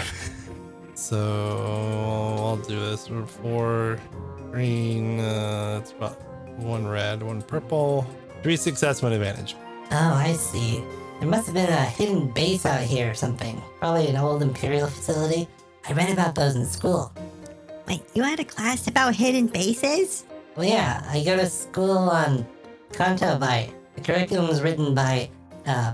So 0.97 1.17
I'll 2.39 2.57
do 2.57 2.79
this. 2.79 3.09
We're 3.09 3.25
Four 3.25 3.99
green. 4.51 5.19
Uh, 5.19 5.79
it's 5.81 5.91
about 5.91 6.21
one 6.57 6.87
red, 6.87 7.21
one 7.23 7.41
purple. 7.41 8.07
Three 8.43 8.57
success, 8.57 9.01
one 9.01 9.11
advantage. 9.13 9.55
oh, 9.91 10.13
I 10.13 10.33
see. 10.33 10.83
There 11.19 11.29
must 11.29 11.45
have 11.45 11.55
been 11.55 11.69
a 11.69 11.85
hidden 11.85 12.31
base 12.31 12.65
out 12.65 12.81
here 12.81 13.09
or 13.11 13.13
something. 13.13 13.61
Probably 13.79 14.07
an 14.07 14.17
old 14.17 14.41
Imperial 14.41 14.87
facility. 14.87 15.47
I 15.87 15.93
read 15.93 16.11
about 16.11 16.35
those 16.35 16.55
in 16.55 16.65
school. 16.65 17.11
Wait, 17.87 18.01
you 18.13 18.23
had 18.23 18.39
a 18.39 18.43
class 18.43 18.87
about 18.87 19.15
hidden 19.15 19.47
bases? 19.47 20.25
Well, 20.55 20.67
yeah, 20.67 21.03
I 21.09 21.23
go 21.23 21.35
to 21.37 21.45
school 21.47 22.09
on 22.09 22.45
Canto 22.91 23.37
Bight. 23.37 23.73
The 23.95 24.01
curriculum 24.01 24.47
was 24.47 24.61
written 24.61 24.93
by 24.93 25.29
uh, 25.65 25.93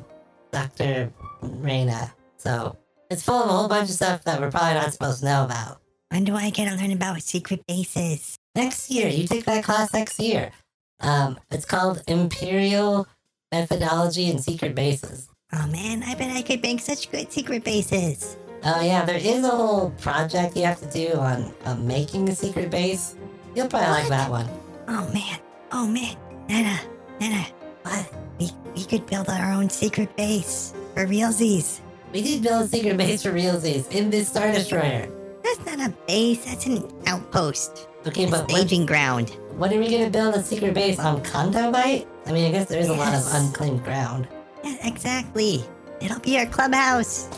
Dr. 0.51 1.11
Reina. 1.41 2.13
So 2.37 2.77
it's 3.09 3.23
full 3.23 3.43
of 3.43 3.49
a 3.49 3.53
whole 3.53 3.67
bunch 3.67 3.89
of 3.89 3.95
stuff 3.95 4.23
that 4.23 4.39
we're 4.39 4.49
probably 4.51 4.73
not 4.75 4.91
supposed 4.93 5.19
to 5.19 5.25
know 5.25 5.45
about. 5.45 5.81
When 6.09 6.23
do 6.23 6.35
I 6.35 6.49
get 6.49 6.69
to 6.69 6.75
learn 6.75 6.91
about 6.91 7.21
secret 7.21 7.65
bases? 7.67 8.37
Next 8.55 8.89
year, 8.91 9.07
you 9.07 9.27
take 9.27 9.45
that 9.45 9.63
class 9.63 9.93
next 9.93 10.19
year. 10.19 10.51
Um, 10.99 11.39
it's 11.49 11.65
called 11.65 12.03
Imperial 12.07 13.07
Methodology 13.51 14.29
and 14.29 14.43
Secret 14.43 14.75
Bases. 14.75 15.27
Oh 15.53 15.67
man, 15.67 16.03
I 16.03 16.15
bet 16.15 16.35
I 16.35 16.41
could 16.41 16.61
make 16.61 16.79
such 16.79 17.11
good 17.11 17.31
secret 17.31 17.63
bases. 17.63 18.37
Oh 18.63 18.81
yeah, 18.81 19.03
there 19.03 19.17
is 19.17 19.43
a 19.43 19.49
whole 19.49 19.89
project 20.01 20.55
you 20.55 20.63
have 20.63 20.79
to 20.79 20.89
do 20.91 21.13
on 21.17 21.53
uh, 21.65 21.75
making 21.75 22.29
a 22.29 22.35
secret 22.35 22.69
base. 22.69 23.15
You'll 23.55 23.67
probably 23.67 23.89
like 23.89 24.07
that 24.09 24.29
one. 24.29 24.47
Oh 24.87 25.09
man, 25.13 25.39
oh 25.71 25.87
man. 25.87 26.15
Nana, 26.47 26.79
Nana, 27.19 27.45
What? 27.83 28.13
we, 28.39 28.49
we 28.75 28.83
could 28.85 29.05
build 29.07 29.29
our 29.29 29.51
own 29.53 29.69
secret 29.69 30.15
base 30.15 30.73
for 30.93 31.05
realsies. 31.05 31.79
We 32.13 32.21
did 32.21 32.43
build 32.43 32.63
a 32.63 32.67
secret 32.67 32.97
base 32.97 33.23
for 33.23 33.31
realsies 33.31 33.89
in 33.91 34.09
this 34.09 34.27
Star 34.29 34.51
Destroyer. 34.51 35.09
That's 35.43 35.65
not 35.65 35.79
a 35.89 35.93
base, 36.07 36.45
that's 36.45 36.65
an 36.65 36.89
outpost. 37.07 37.87
Okay, 38.05 38.25
A 38.25 38.29
but 38.29 38.49
staging 38.49 38.85
ground. 38.85 39.29
what 39.57 39.71
are 39.71 39.77
we 39.79 39.89
gonna 39.91 40.09
build 40.09 40.33
a 40.35 40.41
secret 40.43 40.73
base 40.73 40.97
on 40.99 41.23
Canto 41.23 41.71
Bight? 41.71 42.07
I 42.25 42.31
mean, 42.31 42.45
I 42.47 42.51
guess 42.51 42.67
there 42.67 42.79
is 42.79 42.89
a 42.89 42.93
lot 42.93 43.13
of 43.13 43.23
unclaimed 43.33 43.83
ground. 43.83 44.27
Yeah, 44.63 44.77
exactly. 44.87 45.63
It'll 45.99 46.19
be 46.19 46.37
our 46.39 46.45
clubhouse. 46.47 47.29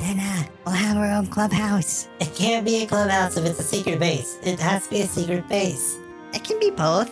Nana, 0.00 0.22
uh, 0.22 0.42
we'll 0.64 0.74
have 0.74 0.96
our 0.96 1.10
own 1.10 1.26
clubhouse. 1.26 2.08
It 2.20 2.34
can't 2.34 2.64
be 2.64 2.82
a 2.82 2.86
clubhouse 2.86 3.36
if 3.36 3.44
it's 3.44 3.58
a 3.60 3.62
secret 3.62 3.98
base. 3.98 4.38
It 4.42 4.58
has 4.60 4.84
to 4.84 4.90
be 4.90 5.00
a 5.02 5.06
secret 5.06 5.46
base. 5.48 5.98
It 6.32 6.42
can 6.44 6.58
be 6.58 6.70
both. 6.70 7.10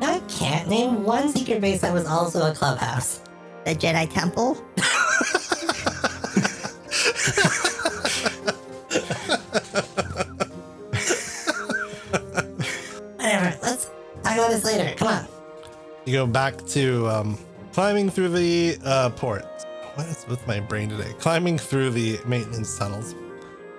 No, 0.00 0.14
it 0.16 0.22
can't. 0.28 0.68
Name 0.68 1.02
one 1.02 1.28
secret 1.30 1.60
base 1.60 1.80
that 1.80 1.92
was 1.92 2.06
also 2.06 2.48
a 2.50 2.54
clubhouse. 2.54 3.22
The 3.64 3.74
Jedi 3.74 4.08
Temple. 4.12 4.56
You 16.10 16.16
go 16.16 16.26
back 16.26 16.56
to 16.66 17.08
um, 17.08 17.38
climbing 17.72 18.10
through 18.10 18.30
the 18.30 18.76
uh, 18.84 19.10
port. 19.10 19.44
What 19.94 20.08
is 20.08 20.26
with 20.26 20.44
my 20.44 20.58
brain 20.58 20.88
today? 20.88 21.12
Climbing 21.20 21.56
through 21.56 21.90
the 21.90 22.18
maintenance 22.26 22.76
tunnels. 22.76 23.14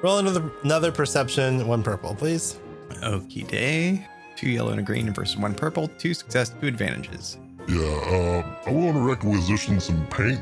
Roll 0.02 0.20
another 0.20 0.50
another 0.64 0.94
perception, 0.94 1.68
one 1.68 1.84
purple, 1.84 2.16
please. 2.16 2.58
Okie 3.04 3.46
day. 3.50 4.08
Two 4.38 4.50
yellow 4.50 4.72
and 4.72 4.80
a 4.80 4.82
green 4.82 5.14
versus 5.14 5.36
one 5.36 5.54
purple. 5.54 5.90
Two 6.00 6.14
success, 6.14 6.56
two 6.62 6.68
advantages. 6.68 7.38
Yeah, 7.68 7.82
uh, 7.82 8.56
I 8.66 8.72
want 8.72 8.96
to 8.96 9.02
requisition 9.02 9.82
some 9.82 10.08
paint. 10.08 10.40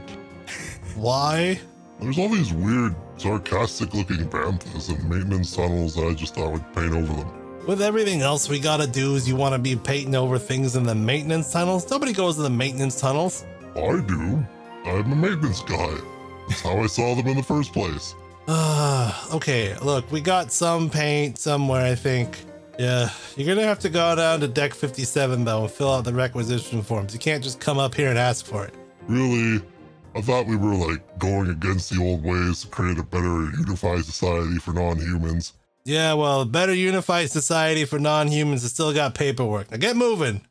Why? 0.96 1.60
There's 2.00 2.19
all 2.19 2.29
these 2.29 2.53
weird, 2.53 2.93
sarcastic 3.17 3.96
looking 3.96 4.29
banthas 4.29 4.89
and 4.89 5.10
maintenance 5.10 5.55
tunnels 5.55 5.96
that 5.96 6.05
I 6.05 6.13
just 6.13 6.36
thought 6.36 6.51
would 6.51 6.74
paint 6.75 6.93
over 6.93 7.13
them. 7.15 7.38
With 7.70 7.84
everything 7.84 8.24
else 8.24 8.50
we 8.50 8.60
gotta 8.60 8.88
do 8.88 9.14
is 9.14 9.30
you 9.30 9.36
want 9.36 9.54
to 9.54 9.60
be 9.60 9.76
painting 9.76 10.16
over 10.16 10.40
things 10.40 10.76
in 10.76 10.82
the 10.82 10.96
maintenance 10.96 11.52
tunnels. 11.52 11.88
Nobody 11.92 12.14
goes 12.14 12.36
to 12.38 12.42
the 12.42 12.50
maintenance 12.50 13.00
tunnels. 13.00 13.46
I 13.76 14.02
do. 14.08 14.44
I'm 14.86 15.12
a 15.12 15.16
maintenance 15.16 15.62
guy. 15.62 15.94
That's 16.48 16.62
how 16.62 16.80
I 16.80 16.88
saw 16.88 17.14
them 17.14 17.28
in 17.28 17.38
the 17.38 17.44
first 17.44 17.72
place. 17.72 18.16
Ah, 18.48 19.30
okay. 19.36 19.78
Look, 19.84 20.12
we 20.12 20.20
got 20.20 20.52
some 20.52 20.90
paint 20.90 21.38
somewhere. 21.38 21.86
I 21.86 21.94
think. 21.94 22.40
Yeah, 22.80 23.12
you're 23.36 23.46
gonna 23.46 23.68
have 23.68 23.78
to 23.82 23.90
go 23.90 24.16
down 24.16 24.40
to 24.40 24.48
deck 24.48 24.74
57 24.74 25.46
though 25.46 25.62
and 25.62 25.72
fill 25.72 25.94
out 25.94 26.06
the 26.06 26.14
requisition 26.14 26.82
forms. 26.82 27.14
You 27.14 27.20
can't 27.20 27.44
just 27.44 27.60
come 27.60 27.78
up 27.78 27.94
here 27.94 28.10
and 28.10 28.18
ask 28.18 28.48
for 28.48 28.66
it. 28.66 28.74
Really? 29.08 29.64
I 30.16 30.22
thought 30.22 30.48
we 30.48 30.56
were 30.56 30.74
like 30.74 31.20
going 31.20 31.52
against 31.52 31.92
the 31.92 32.04
old 32.04 32.24
ways 32.24 32.62
to 32.62 32.68
create 32.70 32.98
a 32.98 33.04
better 33.04 33.52
unified 33.60 34.06
society 34.06 34.58
for 34.58 34.74
non-humans. 34.74 35.54
Yeah, 35.86 36.14
well, 36.14 36.46
better 36.46 36.74
unified 36.74 37.32
society 37.32 37.86
for 37.86 38.00
non-humans 38.00 38.62
has 38.62 38.72
still 38.72 38.94
got 38.94 39.16
paperwork. 39.16 39.72
Now 39.72 39.78
get 39.78 39.96
moving. 39.96 40.42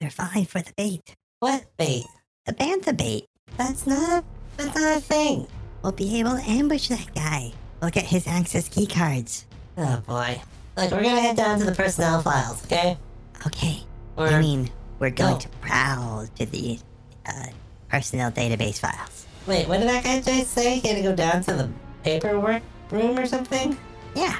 They're 0.00 0.10
fine 0.10 0.44
for 0.44 0.60
the 0.60 0.72
bait. 0.76 1.16
What 1.40 1.64
bait? 1.76 2.04
The 2.44 2.52
Bantha 2.52 2.96
bait. 2.96 3.26
That's 3.56 3.86
not. 3.86 4.24
That's 4.56 4.74
not 4.74 4.98
a 4.98 5.00
thing. 5.00 5.46
We'll 5.82 5.92
be 5.92 6.20
able 6.20 6.36
to 6.36 6.42
ambush 6.42 6.88
that 6.88 7.14
guy. 7.14 7.52
We'll 7.80 7.90
get 7.90 8.04
his 8.04 8.26
access 8.26 8.68
key 8.68 8.86
cards. 8.86 9.46
Oh 9.76 10.02
boy. 10.06 10.40
Look, 10.76 10.90
we're 10.90 11.02
gonna 11.02 11.20
head 11.20 11.36
down 11.36 11.58
to 11.58 11.64
the 11.64 11.72
personnel 11.72 12.22
files, 12.22 12.64
okay? 12.66 12.98
Okay. 13.46 13.82
Or 14.16 14.28
I 14.28 14.40
mean, 14.40 14.70
we're 14.98 15.10
going 15.10 15.34
Go. 15.34 15.40
to 15.40 15.48
prowl 15.60 16.26
to 16.38 16.46
the 16.46 16.78
uh, 17.26 17.46
personnel 17.88 18.30
database 18.30 18.78
files. 18.78 19.26
wait, 19.46 19.68
what 19.68 19.80
did 19.80 19.88
that 19.88 20.04
guy 20.04 20.20
just 20.20 20.52
say? 20.52 20.78
He 20.78 20.88
had 20.88 20.96
to 20.96 21.02
go 21.02 21.14
down 21.14 21.42
to 21.44 21.52
the 21.54 21.70
paperwork 22.02 22.62
room 22.90 23.18
or 23.18 23.26
something? 23.26 23.76
Yeah, 24.16 24.36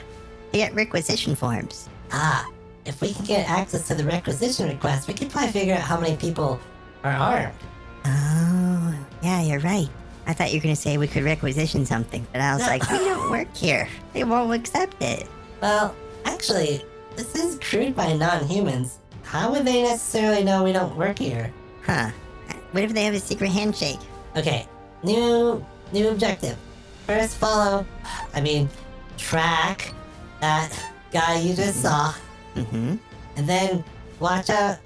to 0.53 0.59
get 0.59 0.75
requisition 0.75 1.35
forms. 1.37 1.89
Ah, 2.13 2.49
if 2.85 3.01
we 3.01 3.13
can 3.13 3.25
get 3.27 3.49
access 3.49 3.87
to 3.89 3.95
the 3.95 4.05
requisition 4.05 4.69
request, 4.69 5.07
we 5.07 5.15
could 5.15 5.31
probably 5.31 5.53
figure 5.53 5.75
out 5.75 5.81
how 5.83 6.01
many 6.01 6.17
people 6.17 6.59
are 7.05 7.13
armed. 7.13 7.53
Oh, 8.05 8.95
yeah, 9.23 9.43
you're 9.43 9.61
right. 9.61 9.89
I 10.27 10.33
thought 10.33 10.51
you 10.53 10.59
were 10.59 10.63
going 10.63 10.75
to 10.75 10.81
say 10.81 10.97
we 10.99 11.07
could 11.07 11.23
requisition 11.25 11.85
something, 11.87 12.27
but 12.33 12.41
I 12.41 12.55
was 12.55 12.63
No. 12.63 12.69
like, 12.69 12.91
we 12.91 12.99
don't 12.99 13.31
work 13.37 13.55
here. 13.55 13.89
They 14.13 14.25
won't 14.25 14.53
accept 14.55 15.01
it. 15.03 15.29
Well, 15.61 15.95
actually, 16.25 16.85
this 17.17 17.35
is 17.35 17.59
crewed 17.61 17.95
by 17.95 18.13
non-humans. 18.15 18.99
How 19.23 19.51
would 19.53 19.65
they 19.65 19.83
necessarily 19.83 20.43
know 20.45 20.63
we 20.65 20.73
don't 20.73 20.97
work 20.97 21.19
here? 21.19 21.53
Huh. 21.85 22.11
what 22.73 22.83
if 22.85 22.93
they 22.95 23.05
have 23.05 23.15
a 23.15 23.21
secret 23.21 23.51
handshake? 23.51 23.99
Okay, 24.37 24.67
new 25.05 25.65
new 25.93 26.09
objective. 26.09 26.57
First, 27.07 27.37
follow. 27.37 27.87
I 28.35 28.41
mean, 28.41 28.69
track 29.17 29.93
that 30.41 30.73
guy 31.13 31.39
you 31.39 31.55
just 31.55 31.83
saw, 31.83 32.13
Mm-hmm. 32.55 32.97
and 33.37 33.49
then 33.49 33.85
watch 34.21 34.49
out. 34.51 34.79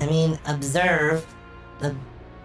I 0.00 0.06
mean, 0.06 0.38
observe 0.46 1.26
the 1.80 1.94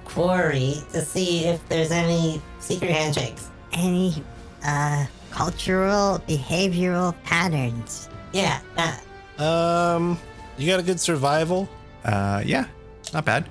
quarry 0.06 0.76
to 0.92 1.02
see 1.02 1.46
if 1.46 1.68
there's 1.70 1.92
any 1.92 2.42
secret 2.60 2.92
handshakes. 2.92 3.50
Any 3.74 4.24
uh 4.66 5.06
cultural 5.32 6.20
behavioral 6.28 7.16
patterns? 7.24 8.10
Yeah, 8.34 8.60
that. 8.76 9.04
Um, 9.42 10.20
you 10.58 10.68
got 10.70 10.80
a 10.80 10.84
good 10.84 11.00
survival. 11.00 11.70
Uh, 12.04 12.44
yeah, 12.46 12.66
not 13.14 13.26
bad. 13.26 13.48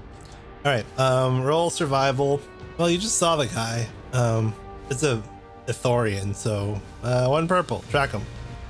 All 0.65 0.73
right. 0.73 0.85
Um, 0.99 1.43
roll 1.43 1.71
survival. 1.71 2.41
Well, 2.77 2.91
you 2.91 2.99
just 2.99 3.17
saw 3.19 3.37
the 3.37 3.47
guy. 3.47 3.87
Um, 4.13 4.55
it's 4.91 5.03
a 5.03 5.23
Ithorian, 5.71 6.35
so 6.35 6.81
uh, 7.03 7.27
one 7.27 7.49
purple. 7.49 7.85
Track 7.91 8.11
him. 8.11 8.23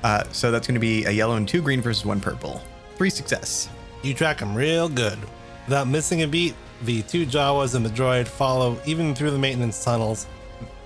Uh, 0.02 0.24
so 0.32 0.50
that's 0.50 0.66
going 0.66 0.74
to 0.74 0.80
be 0.80 1.04
a 1.04 1.10
yellow 1.10 1.36
and 1.36 1.48
two 1.48 1.62
green 1.62 1.80
versus 1.80 2.04
one 2.04 2.20
purple. 2.20 2.62
Three 2.96 3.10
success. 3.10 3.68
You 4.02 4.14
track 4.14 4.40
him 4.40 4.54
real 4.54 4.88
good. 4.88 5.18
Without 5.66 5.88
missing 5.88 6.22
a 6.22 6.26
beat, 6.26 6.54
the 6.82 7.02
two 7.02 7.26
Jawas 7.26 7.74
and 7.74 7.84
the 7.84 7.90
droid 7.90 8.26
follow 8.26 8.78
even 8.86 9.14
through 9.14 9.30
the 9.30 9.38
maintenance 9.38 9.84
tunnels, 9.84 10.26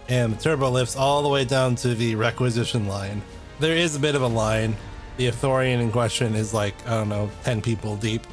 and 0.08 0.34
the 0.34 0.42
turbo 0.42 0.70
lifts 0.70 0.96
all 0.96 1.22
the 1.22 1.28
way 1.28 1.44
down 1.44 1.76
to 1.76 1.94
the 1.94 2.16
requisition 2.16 2.88
line. 2.88 3.22
There 3.60 3.76
is 3.76 3.94
a 3.94 4.00
bit 4.00 4.14
of 4.14 4.22
a 4.22 4.26
line. 4.26 4.76
The 5.16 5.28
Ithorian 5.28 5.80
in 5.80 5.92
question 5.92 6.34
is 6.34 6.52
like, 6.52 6.74
I 6.88 6.90
don't 6.90 7.08
know, 7.08 7.30
10 7.44 7.62
people 7.62 7.96
deep. 7.96 8.26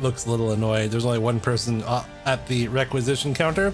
Looks 0.00 0.26
a 0.26 0.30
little 0.30 0.52
annoyed. 0.52 0.90
There's 0.90 1.06
only 1.06 1.18
one 1.18 1.40
person 1.40 1.82
uh, 1.84 2.04
at 2.26 2.46
the 2.46 2.68
requisition 2.68 3.32
counter. 3.32 3.72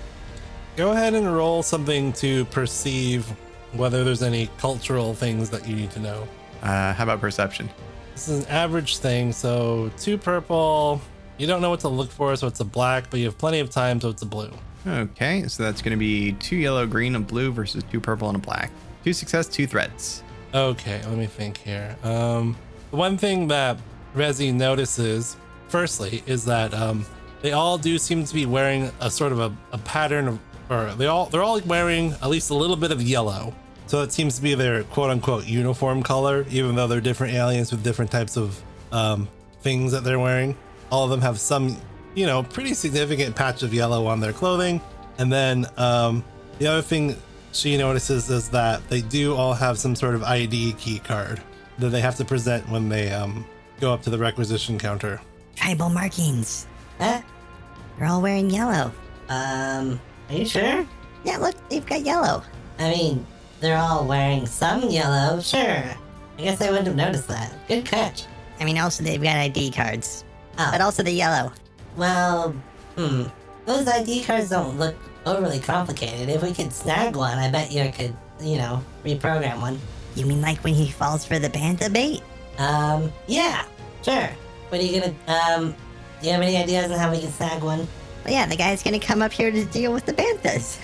Go 0.76 0.92
ahead 0.92 1.14
and 1.14 1.35
roll 1.35 1.64
something 1.64 2.12
to 2.14 2.45
perceive 2.47 3.31
whether 3.72 4.04
there's 4.04 4.22
any 4.22 4.48
cultural 4.58 5.14
things 5.14 5.50
that 5.50 5.66
you 5.66 5.74
need 5.76 5.90
to 5.92 6.00
know. 6.00 6.26
Uh, 6.62 6.92
how 6.92 7.04
about 7.04 7.20
perception? 7.20 7.68
This 8.12 8.28
is 8.28 8.44
an 8.44 8.50
average 8.50 8.98
thing, 8.98 9.32
so 9.32 9.90
two 9.98 10.18
purple. 10.18 11.00
You 11.38 11.46
don't 11.46 11.62
know 11.62 11.70
what 11.70 11.80
to 11.80 11.88
look 11.88 12.10
for, 12.10 12.36
so 12.36 12.46
it's 12.46 12.60
a 12.60 12.64
black, 12.64 13.10
but 13.10 13.18
you 13.18 13.26
have 13.26 13.38
plenty 13.38 13.60
of 13.60 13.70
time, 13.70 14.00
so 14.00 14.10
it's 14.10 14.22
a 14.22 14.26
blue. 14.26 14.50
Okay, 14.86 15.46
so 15.48 15.62
that's 15.62 15.80
going 15.80 15.92
to 15.92 15.98
be 15.98 16.32
two 16.32 16.56
yellow, 16.56 16.86
green, 16.86 17.14
and 17.14 17.26
blue 17.26 17.52
versus 17.52 17.84
two 17.90 18.00
purple 18.00 18.28
and 18.28 18.36
a 18.36 18.40
black. 18.40 18.70
Two 19.04 19.12
success, 19.12 19.46
two 19.48 19.66
threats. 19.66 20.22
Okay, 20.54 21.00
let 21.06 21.16
me 21.16 21.26
think 21.26 21.58
here. 21.58 21.96
Um, 22.02 22.56
the 22.90 22.96
one 22.96 23.16
thing 23.16 23.48
that 23.48 23.78
Rezi 24.14 24.52
notices, 24.52 25.36
firstly, 25.68 26.22
is 26.26 26.44
that 26.44 26.74
um, 26.74 27.06
they 27.40 27.52
all 27.52 27.78
do 27.78 27.96
seem 27.98 28.24
to 28.24 28.34
be 28.34 28.44
wearing 28.44 28.90
a 29.00 29.10
sort 29.10 29.32
of 29.32 29.40
a, 29.40 29.56
a 29.72 29.78
pattern 29.78 30.28
of, 30.28 30.38
or 30.68 30.92
they 30.94 31.06
all 31.06 31.26
they're 31.26 31.42
all 31.42 31.60
wearing 31.62 32.12
at 32.12 32.28
least 32.28 32.50
a 32.50 32.54
little 32.54 32.76
bit 32.76 32.92
of 32.92 33.00
yellow. 33.00 33.54
So 33.86 34.02
it 34.02 34.12
seems 34.12 34.36
to 34.36 34.42
be 34.42 34.54
their 34.54 34.84
quote 34.84 35.10
unquote 35.10 35.46
uniform 35.46 36.02
color, 36.02 36.46
even 36.50 36.74
though 36.74 36.86
they're 36.86 37.00
different 37.00 37.34
aliens 37.34 37.70
with 37.70 37.82
different 37.82 38.10
types 38.10 38.36
of 38.36 38.62
um, 38.90 39.28
things 39.60 39.92
that 39.92 40.04
they're 40.04 40.18
wearing. 40.18 40.56
All 40.90 41.04
of 41.04 41.10
them 41.10 41.20
have 41.20 41.38
some, 41.38 41.76
you 42.14 42.26
know, 42.26 42.42
pretty 42.42 42.74
significant 42.74 43.34
patch 43.34 43.62
of 43.62 43.72
yellow 43.72 44.06
on 44.06 44.20
their 44.20 44.32
clothing. 44.32 44.80
And 45.18 45.32
then 45.32 45.66
um, 45.76 46.24
the 46.58 46.66
other 46.66 46.82
thing 46.82 47.16
she 47.52 47.76
notices 47.76 48.30
is 48.30 48.48
that 48.50 48.86
they 48.88 49.02
do 49.02 49.34
all 49.34 49.54
have 49.54 49.78
some 49.78 49.94
sort 49.94 50.14
of 50.14 50.22
ID 50.22 50.74
key 50.74 50.98
card 50.98 51.40
that 51.78 51.88
they 51.90 52.00
have 52.00 52.16
to 52.16 52.24
present 52.24 52.68
when 52.68 52.88
they 52.88 53.10
um, 53.10 53.44
go 53.80 53.92
up 53.92 54.02
to 54.02 54.10
the 54.10 54.18
requisition 54.18 54.78
counter. 54.78 55.20
Tribal 55.56 55.90
markings. 55.90 56.66
Huh? 56.98 57.20
They're 57.98 58.08
all 58.08 58.22
wearing 58.22 58.50
yellow. 58.50 58.92
Um, 59.28 60.00
are 60.28 60.34
you 60.34 60.46
sure? 60.46 60.86
Yeah, 61.24 61.38
look, 61.38 61.54
they've 61.68 61.84
got 61.84 62.04
yellow. 62.04 62.42
I 62.78 62.90
mean, 62.90 63.26
they're 63.62 63.78
all 63.78 64.04
wearing 64.07 64.45
some 64.47 64.83
yellow, 64.90 65.40
sure. 65.40 65.61
I 66.38 66.42
guess 66.42 66.61
I 66.61 66.69
wouldn't 66.71 66.88
have 66.88 66.96
noticed 66.96 67.29
that. 67.29 67.55
Good 67.68 67.85
catch. 67.87 68.25
I 68.61 68.64
mean, 68.64 68.77
also 68.79 69.03
they've 69.03 69.22
got 69.22 69.37
ID 69.37 69.70
cards, 69.70 70.25
Oh, 70.59 70.68
but 70.70 70.81
also 70.83 71.03
the 71.03 71.11
yellow. 71.12 71.53
well, 71.96 72.51
hmm. 72.96 73.25
Those 73.64 73.87
ID 73.87 74.25
cards 74.25 74.51
don't 74.51 74.77
look 74.79 74.96
overly 75.25 75.61
complicated. 75.61 76.29
If 76.29 76.42
we 76.42 76.53
could 76.53 76.72
snag 76.72 77.14
one, 77.16 77.38
I 77.38 77.48
bet 77.51 77.70
you 77.70 77.83
I 77.83 77.88
could, 77.92 78.14
you 78.40 78.59
know, 78.59 78.83
reprogram 79.05 79.61
one. 79.61 79.79
You 80.16 80.27
mean 80.27 80.42
like 80.42 80.59
when 80.64 80.75
he 80.75 80.90
falls 80.90 81.25
for 81.25 81.38
the 81.38 81.48
bantha 81.48 81.90
bait? 81.92 82.22
Um, 82.59 83.12
yeah, 83.29 83.64
sure. 84.03 84.29
What 84.68 84.81
are 84.81 84.85
you 84.85 85.01
gonna, 85.01 85.14
um, 85.29 85.75
do 86.20 86.27
you 86.27 86.33
have 86.33 86.42
any 86.42 86.57
ideas 86.57 86.90
on 86.90 86.98
how 86.98 87.11
we 87.11 87.20
can 87.20 87.31
snag 87.31 87.62
one? 87.62 87.87
Well, 88.25 88.35
yeah, 88.35 88.46
the 88.46 88.57
guy's 88.57 88.83
gonna 88.83 88.98
come 89.01 89.22
up 89.22 89.33
here 89.33 89.51
to 89.53 89.64
deal 89.66 89.92
with 89.92 90.07
the 90.07 90.12
banthas. 90.12 90.79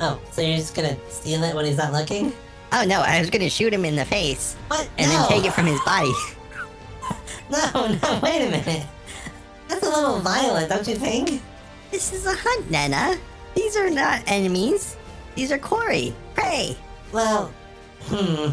Oh, 0.00 0.18
so 0.32 0.40
you're 0.40 0.56
just 0.56 0.74
gonna 0.74 0.96
steal 1.08 1.42
it 1.44 1.54
when 1.54 1.64
he's 1.66 1.76
not 1.76 1.92
looking? 1.92 2.32
Oh 2.72 2.84
no, 2.86 3.00
I 3.00 3.20
was 3.20 3.30
gonna 3.30 3.50
shoot 3.50 3.72
him 3.72 3.84
in 3.84 3.96
the 3.96 4.04
face 4.04 4.54
What? 4.68 4.88
and 4.98 5.10
no. 5.10 5.18
then 5.18 5.28
take 5.28 5.44
it 5.44 5.52
from 5.52 5.66
his 5.66 5.80
body. 5.82 6.12
No, 7.50 7.72
no, 7.74 8.20
wait 8.22 8.46
a 8.46 8.50
minute. 8.50 8.86
That's 9.66 9.84
a 9.84 9.88
little 9.90 10.20
violent, 10.20 10.68
don't 10.68 10.86
you 10.86 10.94
think? 10.94 11.42
This 11.90 12.12
is 12.12 12.24
a 12.24 12.32
hunt, 12.32 12.70
Nana. 12.70 13.18
These 13.56 13.76
are 13.76 13.90
not 13.90 14.22
enemies. 14.28 14.96
These 15.34 15.50
are 15.50 15.58
quarry, 15.58 16.14
prey. 16.36 16.76
Well, 17.10 17.52
hmm. 18.02 18.50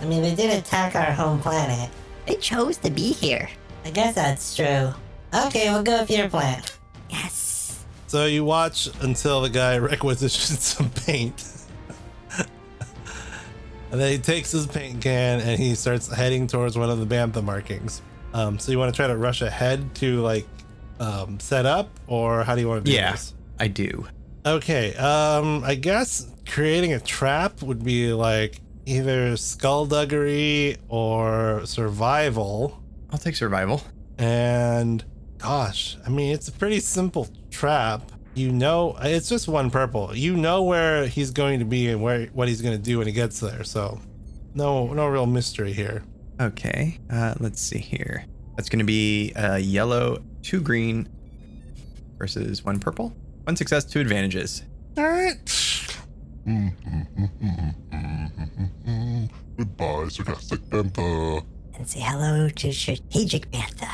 I 0.00 0.04
mean, 0.04 0.22
they 0.22 0.36
did 0.36 0.56
attack 0.56 0.94
our 0.94 1.10
home 1.10 1.40
planet. 1.40 1.90
They 2.26 2.36
chose 2.36 2.76
to 2.78 2.90
be 2.90 3.10
here. 3.12 3.48
I 3.84 3.90
guess 3.90 4.14
that's 4.14 4.54
true. 4.54 4.92
Okay, 5.34 5.70
we'll 5.70 5.82
go 5.82 6.00
with 6.00 6.10
your 6.10 6.28
plan. 6.28 6.62
Yes. 7.10 7.47
So 8.08 8.24
you 8.24 8.42
watch 8.44 8.88
until 9.02 9.42
the 9.42 9.50
guy 9.50 9.78
requisitions 9.78 10.60
some 10.62 10.90
paint. 10.90 11.44
and 13.90 14.00
then 14.00 14.10
he 14.12 14.18
takes 14.18 14.50
his 14.50 14.66
paint 14.66 15.00
can 15.02 15.40
and 15.40 15.60
he 15.60 15.74
starts 15.74 16.12
heading 16.12 16.46
towards 16.46 16.76
one 16.76 16.90
of 16.90 17.06
the 17.06 17.14
bantha 17.14 17.44
markings. 17.44 18.02
Um, 18.34 18.58
so 18.58 18.72
you 18.72 18.78
want 18.78 18.92
to 18.92 18.96
try 18.96 19.06
to 19.06 19.16
rush 19.16 19.42
ahead 19.42 19.94
to 19.96 20.20
like 20.20 20.46
um, 21.00 21.38
set 21.38 21.64
up, 21.66 21.88
or 22.06 22.44
how 22.44 22.54
do 22.54 22.60
you 22.60 22.68
want 22.68 22.84
to 22.84 22.90
do 22.90 22.96
Yeah, 22.96 23.12
this? 23.12 23.34
I 23.58 23.68
do. 23.68 24.06
Okay, 24.44 24.94
um, 24.96 25.62
I 25.64 25.74
guess 25.74 26.30
creating 26.46 26.92
a 26.94 27.00
trap 27.00 27.62
would 27.62 27.84
be 27.84 28.12
like 28.12 28.60
either 28.86 29.36
skullduggery 29.36 30.76
or 30.88 31.64
survival. 31.66 32.82
I'll 33.10 33.18
take 33.18 33.36
survival. 33.36 33.82
And 34.18 35.04
gosh, 35.38 35.96
I 36.06 36.08
mean, 36.10 36.32
it's 36.34 36.48
a 36.48 36.52
pretty 36.52 36.80
simple 36.80 37.28
trap. 37.50 38.12
You 38.34 38.52
know, 38.52 38.96
it's 39.00 39.28
just 39.28 39.48
one 39.48 39.70
purple. 39.70 40.14
You 40.14 40.36
know 40.36 40.62
where 40.62 41.06
he's 41.06 41.30
going 41.30 41.58
to 41.58 41.64
be 41.64 41.88
and 41.88 42.00
where 42.00 42.26
what 42.26 42.48
he's 42.48 42.62
going 42.62 42.76
to 42.76 42.82
do 42.82 42.98
when 42.98 43.06
he 43.06 43.12
gets 43.12 43.40
there. 43.40 43.64
So, 43.64 44.00
no, 44.54 44.92
no 44.92 45.08
real 45.08 45.26
mystery 45.26 45.72
here. 45.72 46.02
Okay, 46.40 46.98
uh, 47.10 47.34
let's 47.40 47.60
see 47.60 47.78
here. 47.78 48.24
That's 48.56 48.68
going 48.68 48.78
to 48.78 48.84
be 48.84 49.32
uh, 49.34 49.56
yellow, 49.56 50.22
two 50.42 50.60
green 50.60 51.08
versus 52.16 52.64
one 52.64 52.78
purple. 52.78 53.12
One 53.44 53.56
success, 53.56 53.84
two 53.84 54.00
advantages. 54.00 54.62
All 54.96 55.04
right. 55.04 55.36
Goodbye, 59.56 60.08
sarcastic 60.08 60.70
panther. 60.70 61.40
And 61.74 61.88
say 61.88 62.00
hello 62.00 62.48
to 62.48 62.72
strategic 62.72 63.50
panther. 63.50 63.86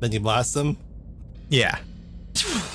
Then 0.00 0.12
you 0.12 0.20
blast 0.20 0.56
him. 0.56 0.76
Yeah. 1.48 1.78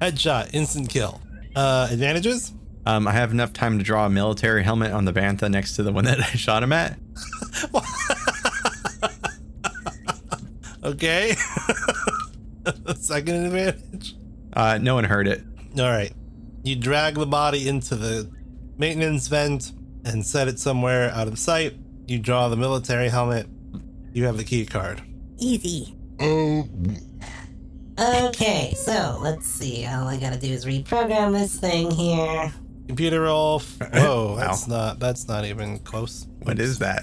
Headshot, 0.00 0.50
instant 0.54 0.88
kill. 0.88 1.20
Uh, 1.56 1.88
advantages? 1.90 2.52
Um, 2.86 3.06
I 3.08 3.12
have 3.12 3.32
enough 3.32 3.52
time 3.52 3.78
to 3.78 3.84
draw 3.84 4.06
a 4.06 4.10
military 4.10 4.62
helmet 4.62 4.92
on 4.92 5.04
the 5.04 5.12
bantha 5.12 5.50
next 5.50 5.76
to 5.76 5.82
the 5.82 5.92
one 5.92 6.04
that 6.04 6.20
I 6.20 6.24
shot 6.24 6.62
him 6.62 6.72
at. 6.72 6.98
Okay. 10.84 11.34
Second 12.96 13.46
advantage. 13.46 14.14
Uh, 14.54 14.78
no 14.80 14.94
one 14.94 15.04
heard 15.04 15.28
it. 15.28 15.42
All 15.78 15.90
right. 15.90 16.12
You 16.62 16.76
drag 16.76 17.14
the 17.16 17.26
body 17.26 17.68
into 17.68 17.94
the 17.94 18.30
maintenance 18.78 19.28
vent 19.28 19.72
and 20.04 20.24
set 20.24 20.48
it 20.48 20.58
somewhere 20.58 21.10
out 21.10 21.28
of 21.28 21.38
sight. 21.38 21.74
You 22.06 22.18
draw 22.18 22.48
the 22.48 22.56
military 22.56 23.08
helmet. 23.08 23.46
You 24.12 24.24
have 24.24 24.38
the 24.38 24.44
key 24.44 24.64
card. 24.64 25.02
Easy. 25.38 25.94
Oh, 26.20 26.66
Okay, 27.98 28.74
so 28.76 29.18
let's 29.20 29.46
see. 29.46 29.84
All 29.86 30.06
I 30.06 30.18
gotta 30.18 30.38
do 30.38 30.46
is 30.52 30.64
reprogram 30.64 31.32
this 31.32 31.58
thing 31.58 31.90
here. 31.90 32.52
Computer 32.86 33.22
roll. 33.22 33.56
f- 33.56 33.78
Whoa, 33.92 34.34
Wow. 34.34 34.36
that's 34.36 34.68
not 34.68 34.98
that's 35.00 35.26
not 35.26 35.44
even 35.44 35.78
close. 35.80 36.26
What 36.42 36.58
is 36.60 36.78
that? 36.78 37.02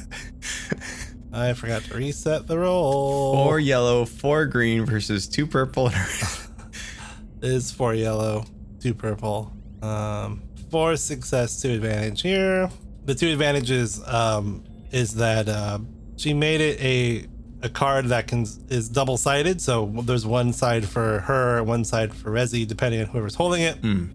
I 1.33 1.51
forgot 1.53 1.83
to 1.83 1.95
reset 1.97 2.47
the 2.47 2.57
roll. 2.57 3.33
Four 3.33 3.59
yellow, 3.59 4.05
four 4.05 4.45
green 4.45 4.85
versus 4.85 5.27
two 5.27 5.45
purple. 5.45 5.91
is 7.41 7.71
four 7.71 7.93
yellow, 7.93 8.45
two 8.79 8.93
purple. 8.93 9.51
Um, 9.81 10.43
four 10.71 10.95
success, 10.95 11.61
two 11.61 11.71
advantage 11.71 12.21
here. 12.21 12.69
The 13.03 13.13
two 13.13 13.27
advantages 13.33 14.01
um, 14.07 14.63
is 14.91 15.13
that 15.15 15.49
uh, 15.49 15.79
she 16.15 16.33
made 16.33 16.61
it 16.61 16.79
a 16.81 17.27
a 17.65 17.69
card 17.69 18.05
that 18.05 18.27
can 18.27 18.43
is 18.69 18.87
double 18.87 19.17
sided. 19.17 19.59
So 19.59 19.91
there's 20.03 20.25
one 20.25 20.53
side 20.53 20.87
for 20.87 21.19
her, 21.21 21.61
one 21.63 21.83
side 21.83 22.13
for 22.13 22.31
Rezi, 22.31 22.65
depending 22.65 23.01
on 23.01 23.07
whoever's 23.07 23.35
holding 23.35 23.63
it. 23.63 23.75
Hmm. 23.77 24.05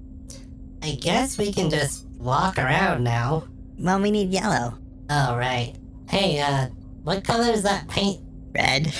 I 0.82 0.92
guess 0.92 1.36
we 1.36 1.52
can 1.52 1.68
just 1.68 2.06
walk 2.18 2.56
around 2.56 3.04
now. 3.04 3.44
Well, 3.78 4.00
we 4.00 4.10
need 4.10 4.30
yellow. 4.30 4.78
Oh, 5.10 5.36
right. 5.36 5.74
Hey, 6.08 6.40
uh, 6.40 6.68
what 7.02 7.24
color 7.24 7.50
is 7.52 7.62
that 7.64 7.86
paint? 7.88 8.20
Red. 8.54 8.86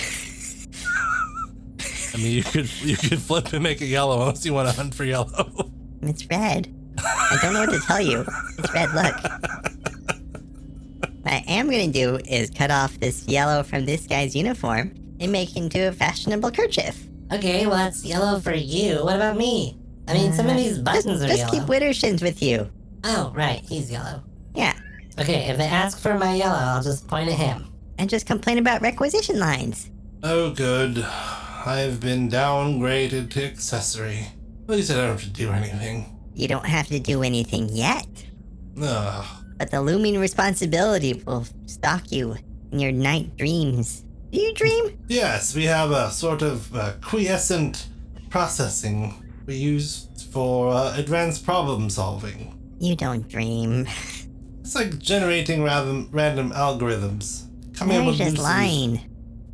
I 2.13 2.17
mean, 2.19 2.33
you 2.33 2.43
could 2.43 2.83
you 2.83 2.97
could 2.97 3.21
flip 3.21 3.53
and 3.53 3.63
make 3.63 3.81
it 3.81 3.87
yellow 3.87 4.21
unless 4.21 4.45
you 4.45 4.53
want 4.53 4.69
to 4.69 4.75
hunt 4.75 4.95
for 4.95 5.05
yellow. 5.05 5.71
It's 6.03 6.27
red. 6.27 6.75
I 6.99 7.39
don't 7.41 7.53
know 7.53 7.61
what 7.61 7.71
to 7.71 7.81
tell 7.81 8.01
you. 8.01 8.25
It's 8.59 8.75
red. 8.75 8.93
Look. 8.93 9.15
What 11.31 11.45
I 11.47 11.53
am 11.53 11.71
gonna 11.71 11.87
do 11.87 12.19
is 12.27 12.51
cut 12.51 12.73
off 12.73 12.99
this 12.99 13.25
yellow 13.29 13.63
from 13.63 13.87
this 13.87 14.05
guy's 14.05 14.35
uniform 14.35 14.93
and 15.21 15.31
make 15.31 15.51
it 15.53 15.59
into 15.59 15.87
a 15.87 15.93
fashionable 15.93 16.51
kerchief. 16.51 17.07
Okay, 17.33 17.69
well, 17.69 17.77
that's 17.77 18.05
yellow 18.05 18.41
for 18.41 18.53
you. 18.53 19.05
What 19.05 19.15
about 19.15 19.37
me? 19.37 19.79
I 20.09 20.15
mean, 20.15 20.33
some 20.33 20.47
of 20.47 20.55
uh, 20.55 20.57
these 20.57 20.81
buttons 20.81 21.23
are 21.23 21.29
Just 21.29 21.39
yellow. 21.39 21.53
keep 21.53 21.63
Widdershins 21.63 22.21
with 22.21 22.43
you. 22.43 22.69
Oh, 23.05 23.33
right, 23.33 23.61
he's 23.65 23.93
yellow. 23.93 24.25
Yeah. 24.57 24.77
Okay, 25.21 25.49
if 25.49 25.57
they 25.57 25.67
ask 25.67 26.01
for 26.01 26.19
my 26.19 26.35
yellow, 26.35 26.59
I'll 26.59 26.83
just 26.83 27.07
point 27.07 27.29
at 27.29 27.37
him. 27.39 27.73
And 27.99 28.11
just 28.11 28.27
complain 28.27 28.59
about 28.59 28.83
requisition 28.83 29.39
lines. 29.39 29.89
Oh, 30.25 30.51
good. 30.51 30.99
I've 30.99 32.01
been 32.01 32.29
downgraded 32.29 33.31
to 33.31 33.45
accessory. 33.45 34.27
At 34.65 34.71
least 34.71 34.91
I 34.91 34.95
don't 34.95 35.11
have 35.11 35.23
to 35.23 35.31
do 35.31 35.53
anything. 35.53 36.19
You 36.35 36.49
don't 36.49 36.67
have 36.67 36.89
to 36.89 36.99
do 36.99 37.23
anything 37.23 37.69
yet. 37.69 38.09
Ugh. 38.83 39.40
But 39.61 39.71
the 39.71 39.83
looming 39.83 40.19
responsibility 40.19 41.23
will 41.27 41.45
stalk 41.67 42.11
you 42.11 42.35
in 42.73 42.79
your 42.79 42.93
night 42.93 43.37
dreams. 43.37 44.07
Do 44.33 44.41
you 44.41 44.55
dream? 44.55 44.99
Yes, 45.07 45.55
we 45.55 45.65
have 45.65 45.91
a 45.91 46.11
sort 46.11 46.41
of 46.41 46.75
uh, 46.75 46.95
quiescent 47.03 47.87
processing 48.31 49.23
we 49.45 49.57
use 49.57 50.09
for 50.33 50.73
uh, 50.73 50.97
advanced 50.97 51.45
problem 51.45 51.91
solving. 51.91 52.59
You 52.79 52.97
don't 52.97 53.29
dream. 53.29 53.87
It's 54.61 54.75
like 54.75 54.99
generating 54.99 55.63
random, 55.63 56.09
random 56.11 56.53
algorithms. 56.53 57.47
Coming 57.77 57.97
up 57.97 58.03
You're 58.05 58.13
with 58.13 58.19
just 58.19 58.39
lying. 58.39 59.01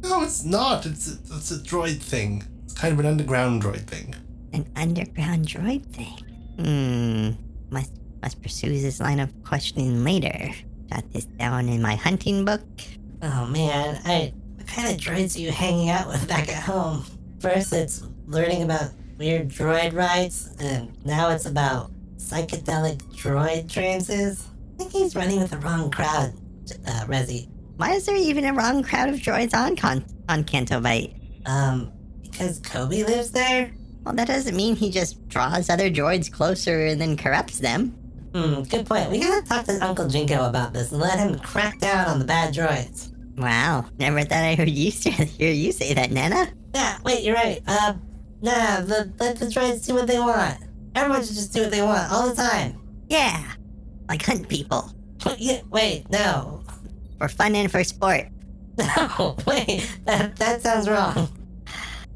No, 0.02 0.22
it's 0.22 0.44
not. 0.44 0.86
It's 0.86 1.08
a, 1.08 1.18
it's 1.36 1.50
a 1.50 1.58
droid 1.58 2.00
thing. 2.00 2.44
It's 2.64 2.74
kind 2.74 2.92
of 2.92 3.00
an 3.00 3.06
underground 3.06 3.62
droid 3.62 3.86
thing. 3.86 4.14
An 4.52 4.68
underground 4.76 5.46
droid 5.48 5.84
thing. 5.86 6.18
Hmm. 6.58 7.30
Must 7.74 7.90
must 8.26 8.42
pursue 8.42 8.80
this 8.80 8.98
line 8.98 9.20
of 9.20 9.30
questioning 9.44 10.02
later. 10.02 10.50
Jot 10.90 11.04
this 11.12 11.26
down 11.38 11.68
in 11.68 11.80
my 11.80 11.94
hunting 11.94 12.44
book. 12.44 12.60
Oh 13.22 13.46
man, 13.46 14.00
I 14.04 14.32
what 14.56 14.66
kind 14.66 14.88
of 14.88 15.00
droids 15.00 15.36
are 15.36 15.38
you 15.38 15.52
hanging 15.52 15.90
out 15.90 16.08
with 16.08 16.26
back 16.26 16.48
at 16.48 16.60
home? 16.60 17.04
First, 17.38 17.72
it's 17.72 18.02
learning 18.26 18.64
about 18.64 18.90
weird 19.16 19.48
droid 19.48 19.94
rights, 19.94 20.56
and 20.58 20.92
now 21.06 21.30
it's 21.30 21.46
about 21.46 21.92
psychedelic 22.16 23.00
droid 23.14 23.70
trances. 23.70 24.44
I 24.74 24.78
think 24.78 24.90
he's 24.90 25.14
running 25.14 25.38
with 25.38 25.52
the 25.52 25.58
wrong 25.58 25.92
crowd, 25.92 26.32
uh, 26.84 27.04
Rezi. 27.06 27.46
Why 27.76 27.92
is 27.92 28.06
there 28.06 28.16
even 28.16 28.44
a 28.44 28.52
wrong 28.52 28.82
crowd 28.82 29.08
of 29.08 29.20
droids 29.20 29.54
on 29.54 29.76
Con- 29.76 30.04
on 30.28 30.42
Canto 30.42 30.80
Bight? 30.80 31.14
Um, 31.46 31.92
because 32.24 32.58
Kobe 32.58 33.04
lives 33.04 33.30
there. 33.30 33.70
Well, 34.06 34.14
that 34.14 34.28
doesn't 34.28 34.54
mean 34.54 34.76
he 34.76 34.90
just 34.90 35.28
draws 35.28 35.68
other 35.68 35.90
droids 35.90 36.30
closer 36.30 36.86
and 36.86 37.00
then 37.00 37.16
corrupts 37.16 37.58
them. 37.58 37.96
Hmm, 38.36 38.62
good 38.64 38.84
point. 38.84 39.10
We 39.10 39.18
gotta 39.18 39.46
talk 39.46 39.64
to 39.64 39.72
Uncle 39.82 40.08
Jinko 40.08 40.46
about 40.46 40.74
this 40.74 40.92
and 40.92 41.00
let 41.00 41.18
him 41.18 41.38
crack 41.38 41.78
down 41.78 42.06
on 42.06 42.18
the 42.18 42.24
bad 42.26 42.52
droids. 42.52 43.10
Wow, 43.38 43.86
never 43.98 44.20
thought 44.24 44.44
I 44.44 44.54
heard 44.54 44.68
you 44.68 44.90
say, 44.90 45.10
hear 45.38 45.50
you 45.50 45.72
say 45.72 45.94
that, 45.94 46.10
Nana. 46.10 46.52
Yeah, 46.74 46.98
wait, 47.02 47.24
you're 47.24 47.34
right. 47.34 47.62
Uh, 47.66 47.94
nah, 48.42 48.82
the, 48.82 49.10
let 49.18 49.38
the 49.38 49.46
droids 49.46 49.86
do 49.86 49.94
what 49.94 50.06
they 50.06 50.18
want. 50.18 50.58
Everyone 50.94 51.24
should 51.24 51.34
just 51.34 51.54
do 51.54 51.62
what 51.62 51.70
they 51.70 51.80
want 51.80 52.12
all 52.12 52.28
the 52.28 52.34
time. 52.34 52.78
Yeah, 53.08 53.52
like 54.06 54.22
hunt 54.22 54.50
people 54.50 54.92
Yeah, 55.38 55.62
wait, 55.70 56.10
no. 56.10 56.62
for 57.16 57.28
fun 57.28 57.54
and 57.54 57.70
for 57.72 57.82
sport. 57.84 58.28
No, 58.78 59.34
wait, 59.46 59.88
that, 60.04 60.36
that 60.36 60.60
sounds 60.60 60.90
wrong. 60.90 61.30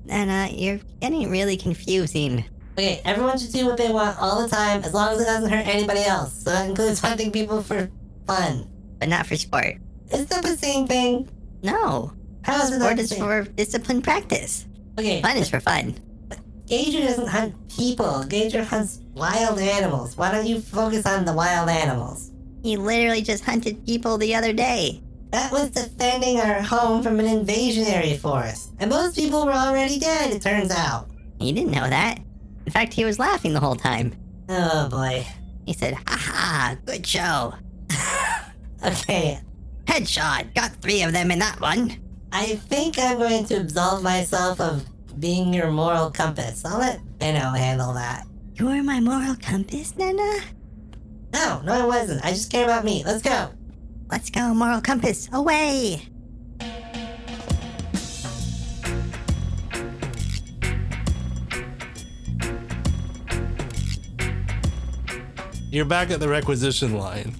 Nana, 0.04 0.50
you're 0.52 0.80
getting 1.00 1.30
really 1.30 1.56
confusing. 1.56 2.44
Okay, 2.78 3.00
everyone 3.04 3.38
should 3.38 3.52
do 3.52 3.66
what 3.66 3.76
they 3.76 3.90
want 3.90 4.16
all 4.20 4.42
the 4.42 4.48
time 4.48 4.82
as 4.84 4.94
long 4.94 5.12
as 5.14 5.20
it 5.20 5.24
doesn't 5.24 5.50
hurt 5.50 5.66
anybody 5.66 6.00
else. 6.02 6.42
So 6.44 6.50
that 6.50 6.68
includes 6.70 7.00
hunting 7.00 7.30
people 7.30 7.62
for 7.62 7.90
fun. 8.26 8.68
but 8.98 9.08
not 9.08 9.26
for 9.26 9.36
sport. 9.36 9.76
Is 10.12 10.26
that 10.26 10.42
the 10.42 10.56
same 10.56 10.86
thing? 10.86 11.28
No, 11.62 12.12
How 12.42 12.62
is 12.62 12.74
sport 12.74 12.98
is 12.98 13.12
for 13.12 13.42
disciplined 13.42 14.04
practice. 14.04 14.66
Okay, 14.98 15.20
Fun 15.22 15.36
is 15.36 15.48
for 15.50 15.60
fun. 15.60 15.94
Gager 16.66 17.00
doesn't 17.00 17.26
hunt 17.26 17.54
people. 17.68 18.24
Gager 18.24 18.62
hunts 18.64 19.00
wild 19.14 19.58
animals. 19.58 20.16
Why 20.16 20.30
don't 20.32 20.46
you 20.46 20.60
focus 20.60 21.04
on 21.06 21.24
the 21.24 21.32
wild 21.32 21.68
animals? 21.68 22.30
He 22.62 22.76
literally 22.76 23.22
just 23.22 23.44
hunted 23.44 23.84
people 23.84 24.16
the 24.18 24.34
other 24.34 24.52
day. 24.52 25.02
That 25.32 25.50
was 25.52 25.70
defending 25.70 26.38
our 26.40 26.60
home 26.62 27.02
from 27.02 27.18
an 27.20 27.26
invasionary 27.26 28.16
force. 28.18 28.68
And 28.78 28.90
most 28.90 29.16
people 29.16 29.44
were 29.46 29.52
already 29.52 29.98
dead, 29.98 30.32
it 30.32 30.42
turns 30.42 30.70
out. 30.70 31.08
He 31.38 31.52
didn't 31.52 31.72
know 31.72 31.88
that. 31.88 32.20
In 32.70 32.72
fact, 32.72 32.94
he 32.94 33.04
was 33.04 33.18
laughing 33.18 33.52
the 33.52 33.58
whole 33.58 33.74
time. 33.74 34.14
Oh 34.48 34.88
boy. 34.88 35.26
He 35.66 35.72
said, 35.72 35.94
"Ha 35.94 36.16
ha, 36.16 36.76
good 36.86 37.04
show. 37.04 37.54
Okay, 38.86 39.40
Headshot, 39.86 40.54
got 40.54 40.76
three 40.76 41.02
of 41.02 41.12
them 41.12 41.32
in 41.32 41.40
that 41.40 41.60
one." 41.60 41.96
I 42.30 42.54
think 42.54 42.96
I'm 42.96 43.18
going 43.18 43.44
to 43.46 43.56
absolve 43.56 44.04
myself 44.04 44.60
of 44.60 44.86
being 45.18 45.52
your 45.52 45.72
moral 45.72 46.12
compass. 46.12 46.64
I'll 46.64 46.78
let 46.78 47.00
Benno 47.18 47.50
handle 47.50 47.92
that. 47.94 48.24
You're 48.54 48.84
my 48.84 49.00
moral 49.00 49.34
compass, 49.34 49.96
Nana. 49.96 50.38
No, 51.32 51.60
no, 51.64 51.72
I 51.72 51.84
wasn't. 51.84 52.24
I 52.24 52.30
just 52.30 52.52
care 52.52 52.64
about 52.64 52.84
me. 52.84 53.02
Let's 53.04 53.20
go. 53.20 53.50
Let's 54.12 54.30
go, 54.30 54.54
moral 54.54 54.80
compass, 54.80 55.28
away. 55.32 56.02
You're 65.70 65.84
back 65.84 66.10
at 66.10 66.18
the 66.18 66.28
requisition 66.28 66.98
line. 66.98 67.32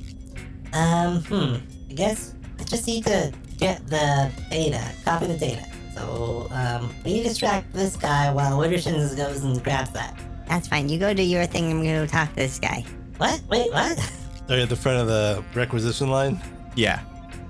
Um, 0.73 1.21
hmm. 1.25 1.57
I 1.91 1.93
guess 1.95 2.33
I 2.61 2.63
just 2.63 2.87
need 2.87 3.05
to 3.07 3.33
get 3.59 3.85
the 3.89 4.31
data, 4.51 4.81
copy 5.05 5.27
the 5.27 5.37
data. 5.37 5.67
So, 5.97 6.47
um, 6.53 6.95
we 7.05 7.25
distract 7.25 7.73
this 7.73 7.97
guy 7.97 8.33
while 8.33 8.57
Widdershins 8.57 9.17
goes 9.17 9.43
and 9.43 9.63
grabs 9.65 9.91
that. 9.91 10.17
That's 10.47 10.69
fine. 10.69 10.89
You 10.89 11.01
go 11.01 11.13
do 11.13 11.25
your 11.25 11.45
thing. 11.47 11.73
I'm 11.73 11.79
gonna 11.79 12.03
go 12.03 12.07
talk 12.07 12.29
to 12.31 12.37
this 12.37 12.61
guy. 12.61 12.85
What? 13.17 13.43
Wait, 13.49 13.73
what? 13.73 14.13
Are 14.49 14.57
you 14.57 14.63
at 14.63 14.69
the 14.69 14.77
front 14.77 14.99
of 15.01 15.09
the 15.09 15.45
requisition 15.55 16.09
line? 16.09 16.41
Yeah. 16.77 17.01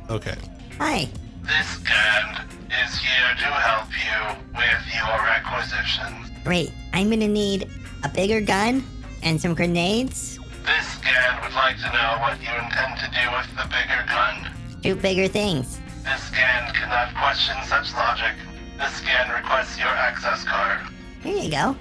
Okay. 0.09 0.37
Hi. 0.79 1.11
This 1.43 1.77
gang 1.79 2.47
is 2.83 2.99
here 2.99 3.35
to 3.37 3.45
help 3.45 3.89
you 3.91 4.39
with 4.57 4.95
your 4.95 5.25
requisitions. 5.27 6.31
Great. 6.43 6.73
I'm 6.95 7.11
gonna 7.11 7.29
need 7.29 7.69
a 8.03 8.09
bigger 8.09 8.41
gun 8.41 8.83
and 9.23 9.39
some 9.39 9.53
grenades. 9.55 10.40
This 10.67 10.87
scan 10.99 11.43
would 11.43 11.55
like 11.55 11.77
to 11.79 11.91
know 11.93 12.19
what 12.21 12.41
you 12.41 12.51
intend 12.63 12.99
to 13.01 13.09
do 13.11 13.31
with 13.33 13.49
the 13.57 13.67
bigger 13.69 14.05
gun. 14.07 14.53
Do 14.83 14.95
bigger 14.95 15.29
things. 15.29 15.81
This 16.05 16.23
scan 16.25 16.73
cannot 16.75 17.15
question 17.15 17.57
such 17.67 17.93
logic. 17.95 18.35
This 18.79 18.93
scan 18.95 19.31
requests 19.31 19.79
your 19.79 19.89
access 19.89 20.45
card. 20.45 20.81
Here 21.23 21.37
you 21.37 21.51
go. 21.51 21.77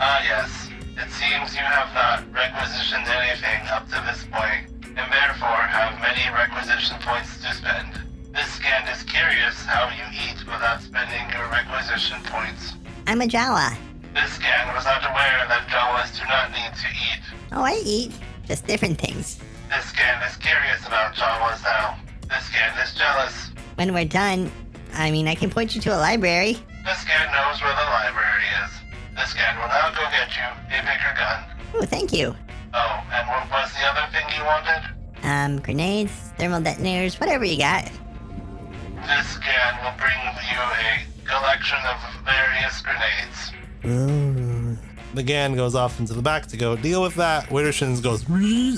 Ah, 0.00 0.22
yes. 0.24 0.68
It 0.96 1.10
seems 1.12 1.54
you 1.54 1.62
have 1.62 1.94
not 1.94 2.24
requisitioned 2.34 3.06
anything 3.06 3.68
up 3.68 3.86
to 3.88 4.02
this 4.06 4.26
point, 4.30 4.66
and 4.84 5.12
therefore 5.12 5.62
have 5.62 6.00
many 6.00 6.28
requisition 6.34 6.96
points 7.00 7.38
to 7.42 7.54
spend. 7.54 8.00
This 8.34 8.46
scan 8.54 8.86
is 8.88 9.02
curious 9.04 9.54
how 9.64 9.88
you 9.90 10.04
eat 10.28 10.38
without 10.44 10.82
spending 10.82 11.30
your 11.30 11.48
requisition 11.48 12.18
points. 12.24 12.74
I'm 13.06 13.22
a 13.22 13.26
Jawa. 13.26 13.76
This 14.14 14.38
gang 14.38 14.74
was 14.74 14.84
not 14.84 15.02
aware 15.04 15.46
that 15.48 15.66
Jawas 15.68 16.16
do 16.18 16.24
not 16.26 16.50
need 16.50 16.72
to 16.74 16.88
eat. 16.88 17.22
Oh, 17.52 17.62
I 17.62 17.80
eat. 17.84 18.12
Just 18.46 18.66
different 18.66 18.98
things. 18.98 19.38
This 19.68 19.92
gang 19.92 20.22
is 20.22 20.36
curious 20.36 20.86
about 20.86 21.14
Jawas 21.14 21.62
now. 21.62 21.98
This 22.28 22.48
gang 22.50 22.76
is 22.82 22.94
jealous. 22.94 23.50
When 23.76 23.92
we're 23.92 24.04
done, 24.04 24.50
I 24.94 25.10
mean, 25.10 25.28
I 25.28 25.34
can 25.34 25.50
point 25.50 25.74
you 25.74 25.80
to 25.82 25.94
a 25.94 25.98
library. 25.98 26.58
This 26.84 27.04
gang 27.04 27.30
knows 27.32 27.60
where 27.60 27.74
the 27.74 27.88
library 27.90 28.48
is. 28.64 28.70
This 29.16 29.34
gang 29.34 29.56
will 29.56 29.68
now 29.68 29.90
go 29.90 30.02
get 30.10 30.34
you 30.36 30.48
a 30.72 30.80
bigger 30.82 31.14
gun. 31.16 31.44
Oh, 31.74 31.84
thank 31.84 32.12
you. 32.12 32.34
Oh, 32.74 33.04
and 33.12 33.28
what 33.28 33.50
was 33.50 33.72
the 33.72 33.84
other 33.86 34.10
thing 34.12 34.24
you 34.36 34.44
wanted? 34.44 34.82
Um, 35.22 35.60
grenades, 35.60 36.12
thermal 36.38 36.60
detonators, 36.60 37.20
whatever 37.20 37.44
you 37.44 37.58
got. 37.58 37.84
This 37.84 39.38
gang 39.38 39.84
will 39.84 39.96
bring 39.98 40.18
you 40.48 40.60
a 40.60 41.28
collection 41.28 41.78
of 41.84 41.98
various 42.24 42.80
grenades. 42.80 43.52
Ooh. 43.84 44.76
The 45.14 45.22
GAN 45.22 45.54
goes 45.56 45.74
off 45.74 46.00
into 46.00 46.12
the 46.12 46.22
back 46.22 46.46
to 46.48 46.56
go 46.56 46.76
deal 46.76 47.02
with 47.02 47.14
that. 47.14 47.46
Widdershins 47.48 48.02
goes 48.02 48.24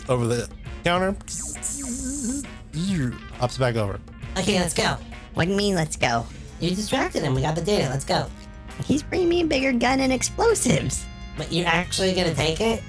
over 0.09 0.27
the 0.27 0.49
counter. 0.85 1.17
Hops 3.39 3.59
back 3.59 3.77
over. 3.77 3.99
Okay, 4.39 4.59
let's 4.61 4.75
go. 4.75 4.97
What 5.35 5.45
do 5.45 5.51
you 5.51 5.57
mean, 5.57 5.75
let's 5.75 5.97
go? 5.97 6.27
You 6.61 6.71
distracted 6.71 7.23
him. 7.23 7.35
We 7.35 7.43
got 7.43 7.57
the 7.57 7.63
data. 7.63 7.89
Let's 7.89 8.05
go. 8.05 8.27
He's 8.85 9.03
bringing 9.03 9.29
me 9.29 9.41
a 9.43 9.47
bigger 9.47 9.73
gun 9.73 10.01
and 10.01 10.13
explosives. 10.13 11.05
But 11.37 11.53
you're 11.53 11.67
actually 11.67 12.13
gonna 12.15 12.35
take 12.35 12.61
it? 12.61 12.83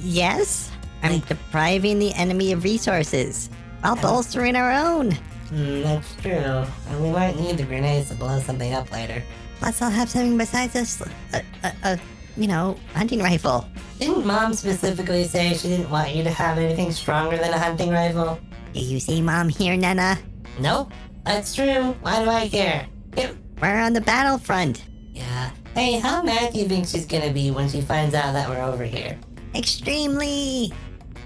Yes? 0.00 0.70
I'm 1.02 1.20
depriving 1.20 1.98
the 1.98 2.12
enemy 2.14 2.52
of 2.52 2.64
resources 2.64 3.50
while 3.82 3.96
bolstering 3.96 4.56
our 4.56 4.72
own. 4.72 5.12
Hmm, 5.48 5.82
that's 5.82 6.14
true. 6.16 6.32
And 6.32 7.02
we 7.02 7.10
might 7.10 7.38
need 7.38 7.58
the 7.58 7.64
grenades 7.64 8.08
to 8.08 8.14
blow 8.14 8.40
something 8.40 8.72
up 8.72 8.90
later. 8.90 9.22
Plus, 9.64 9.80
I'll 9.80 9.88
have 9.88 10.10
something 10.10 10.36
besides 10.36 10.74
this, 10.74 11.00
a, 11.32 11.42
a, 11.62 11.72
a 11.84 12.00
you 12.36 12.46
know, 12.46 12.76
hunting 12.92 13.20
rifle. 13.20 13.66
Didn't 13.98 14.26
Mom 14.26 14.52
specifically 14.52 15.24
say 15.24 15.54
she 15.54 15.68
didn't 15.68 15.88
want 15.88 16.14
you 16.14 16.22
to 16.22 16.28
have 16.28 16.58
anything 16.58 16.92
stronger 16.92 17.38
than 17.38 17.50
a 17.50 17.58
hunting 17.58 17.88
rifle? 17.88 18.38
Do 18.74 18.80
you 18.80 19.00
see 19.00 19.22
Mom 19.22 19.48
here, 19.48 19.74
Nana? 19.74 20.18
Nope. 20.60 20.92
That's 21.24 21.54
true. 21.54 21.96
Why 22.02 22.22
do 22.22 22.28
I 22.28 22.46
care? 22.46 22.86
Yep. 23.16 23.36
We're 23.62 23.80
on 23.80 23.94
the 23.94 24.02
battlefront. 24.02 24.84
Yeah. 25.14 25.48
Hey, 25.74 25.98
how 25.98 26.22
mad 26.22 26.52
do 26.52 26.58
you 26.58 26.68
think 26.68 26.86
she's 26.86 27.06
gonna 27.06 27.32
be 27.32 27.50
when 27.50 27.70
she 27.70 27.80
finds 27.80 28.14
out 28.14 28.34
that 28.34 28.50
we're 28.50 28.60
over 28.60 28.84
here? 28.84 29.18
Extremely. 29.54 30.74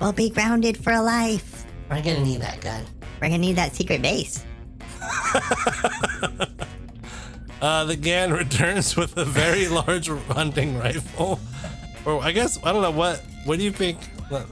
We'll 0.00 0.12
be 0.12 0.30
grounded 0.30 0.76
for 0.76 0.96
life. 1.00 1.66
We're 1.90 2.02
gonna 2.02 2.22
need 2.22 2.40
that 2.42 2.60
gun. 2.60 2.84
We're 3.20 3.30
gonna 3.30 3.38
need 3.38 3.56
that 3.56 3.74
secret 3.74 4.00
base. 4.00 4.44
Uh, 7.60 7.84
the 7.84 7.96
Gan 7.96 8.32
returns 8.44 8.96
with 8.96 9.16
a 9.16 9.24
very 9.24 9.68
large 9.80 10.08
hunting 10.08 10.78
rifle. 10.78 11.40
Or 12.04 12.22
I 12.22 12.32
guess 12.32 12.58
I 12.64 12.72
don't 12.72 12.82
know 12.82 12.90
what. 12.90 13.22
What 13.44 13.58
do 13.58 13.64
you 13.64 13.72
think? 13.72 13.98
Uh, 14.30 14.44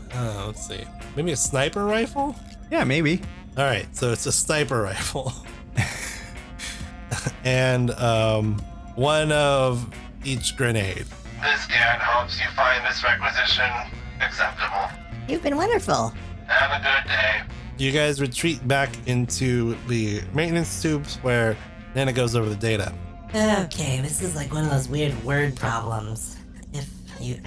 let's 0.46 0.66
see. 0.66 0.80
Maybe 1.14 1.32
a 1.32 1.36
sniper 1.36 1.84
rifle. 1.84 2.34
Yeah, 2.70 2.84
maybe. 2.84 3.20
All 3.56 3.64
right, 3.64 3.86
so 3.96 4.12
it's 4.12 4.26
a 4.26 4.32
sniper 4.32 4.82
rifle, 4.82 5.32
and 7.44 7.90
um, 7.92 8.58
one 8.96 9.32
of 9.32 9.88
each 10.24 10.56
grenade. 10.58 11.06
This 11.42 11.66
Gan 11.66 11.98
hopes 12.00 12.38
you 12.38 12.46
find 12.54 12.84
this 12.84 13.02
requisition 13.02 13.70
acceptable. 14.20 14.90
You've 15.26 15.42
been 15.42 15.56
wonderful. 15.56 16.12
Have 16.48 16.82
a 16.82 16.84
good 16.84 17.08
day. 17.08 17.54
You 17.78 17.92
guys 17.92 18.20
retreat 18.20 18.66
back 18.68 18.90
into 19.06 19.74
the 19.86 20.22
maintenance 20.34 20.82
tubes 20.82 21.16
where 21.16 21.56
Nana 21.96 22.12
goes 22.12 22.36
over 22.36 22.50
the 22.50 22.56
data. 22.56 22.92
Okay, 23.34 24.02
this 24.02 24.20
is 24.20 24.36
like 24.36 24.52
one 24.52 24.64
of 24.64 24.70
those 24.70 24.86
weird 24.86 25.14
word 25.24 25.56
problems. 25.56 26.36
If 26.74 26.90
you 27.18 27.40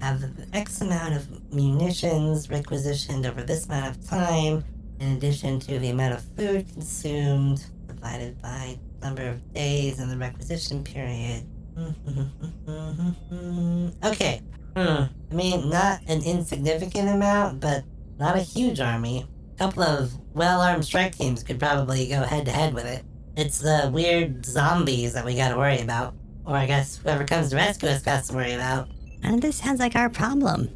have 0.00 0.24
X 0.54 0.80
amount 0.80 1.16
of 1.16 1.52
munitions 1.52 2.48
requisitioned 2.48 3.26
over 3.26 3.42
this 3.42 3.66
amount 3.66 3.94
of 3.94 4.08
time, 4.08 4.64
in 5.00 5.18
addition 5.18 5.60
to 5.60 5.78
the 5.78 5.90
amount 5.90 6.14
of 6.14 6.22
food 6.34 6.66
consumed, 6.72 7.66
divided 7.88 8.40
by 8.40 8.78
number 9.02 9.28
of 9.28 9.52
days 9.52 10.00
in 10.00 10.08
the 10.08 10.16
requisition 10.16 10.82
period. 10.82 11.44
okay. 14.02 14.40
Hmm. 14.74 15.04
I 15.30 15.34
mean, 15.34 15.68
not 15.68 16.00
an 16.08 16.22
insignificant 16.22 17.06
amount, 17.06 17.60
but 17.60 17.84
not 18.18 18.34
a 18.34 18.40
huge 18.40 18.80
army. 18.80 19.26
A 19.56 19.58
couple 19.58 19.82
of 19.82 20.14
well 20.32 20.62
armed 20.62 20.86
strike 20.86 21.14
teams 21.14 21.42
could 21.42 21.60
probably 21.60 22.08
go 22.08 22.22
head 22.22 22.46
to 22.46 22.50
head 22.50 22.72
with 22.72 22.86
it. 22.86 23.04
It's 23.36 23.58
the 23.58 23.90
weird 23.92 24.44
zombies 24.44 25.12
that 25.14 25.24
we 25.24 25.36
gotta 25.36 25.56
worry 25.56 25.80
about. 25.80 26.14
Or 26.44 26.56
I 26.56 26.66
guess 26.66 26.96
whoever 26.96 27.24
comes 27.24 27.50
to 27.50 27.56
rescue 27.56 27.88
us 27.88 28.02
got 28.02 28.24
to 28.24 28.34
worry 28.34 28.52
about. 28.52 28.88
Of 29.22 29.40
this 29.40 29.56
sounds 29.56 29.78
like 29.80 29.94
our 29.96 30.10
problem. 30.10 30.70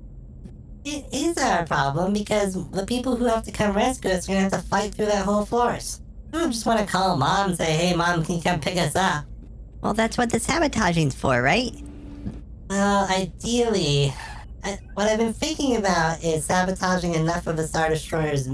It 0.85 1.07
is 1.13 1.39
our 1.39 1.67
problem 1.67 2.13
because 2.13 2.71
the 2.71 2.85
people 2.85 3.17
who 3.17 3.25
have 3.25 3.43
to 3.45 3.53
come 3.53 3.75
rescue 3.75 4.11
us 4.11 4.29
are 4.29 4.33
gonna 4.33 4.41
have 4.43 4.53
to 4.53 4.59
fight 4.59 4.95
through 4.95 5.07
that 5.07 5.25
whole 5.25 5.47
forest. 5.47 6.03
I 6.33 6.39
don't 6.39 6.53
just 6.53 6.67
want 6.67 6.81
to 6.81 6.87
call 6.87 7.17
mom 7.17 7.51
and 7.51 7.57
say, 7.57 7.73
hey 7.73 7.95
mom, 7.95 8.25
can 8.25 8.37
you 8.37 8.43
come 8.43 8.61
pick 8.61 8.77
us 8.77 8.97
up? 8.97 9.25
Well, 9.81 9.95
that's 9.95 10.19
what 10.19 10.31
the 10.31 10.41
sabotaging's 10.41 11.15
for, 11.15 11.41
right? 11.43 11.73
Well, 12.69 13.07
ideally, 13.11 14.13
I, 14.65 14.79
what 14.95 15.07
I've 15.07 15.19
been 15.19 15.33
thinking 15.33 15.77
about 15.77 16.25
is 16.25 16.47
sabotaging 16.47 17.15
enough 17.15 17.47
of 17.47 17.57
the 17.57 17.67
Star 17.69 17.89
Destroyer's 17.89 18.49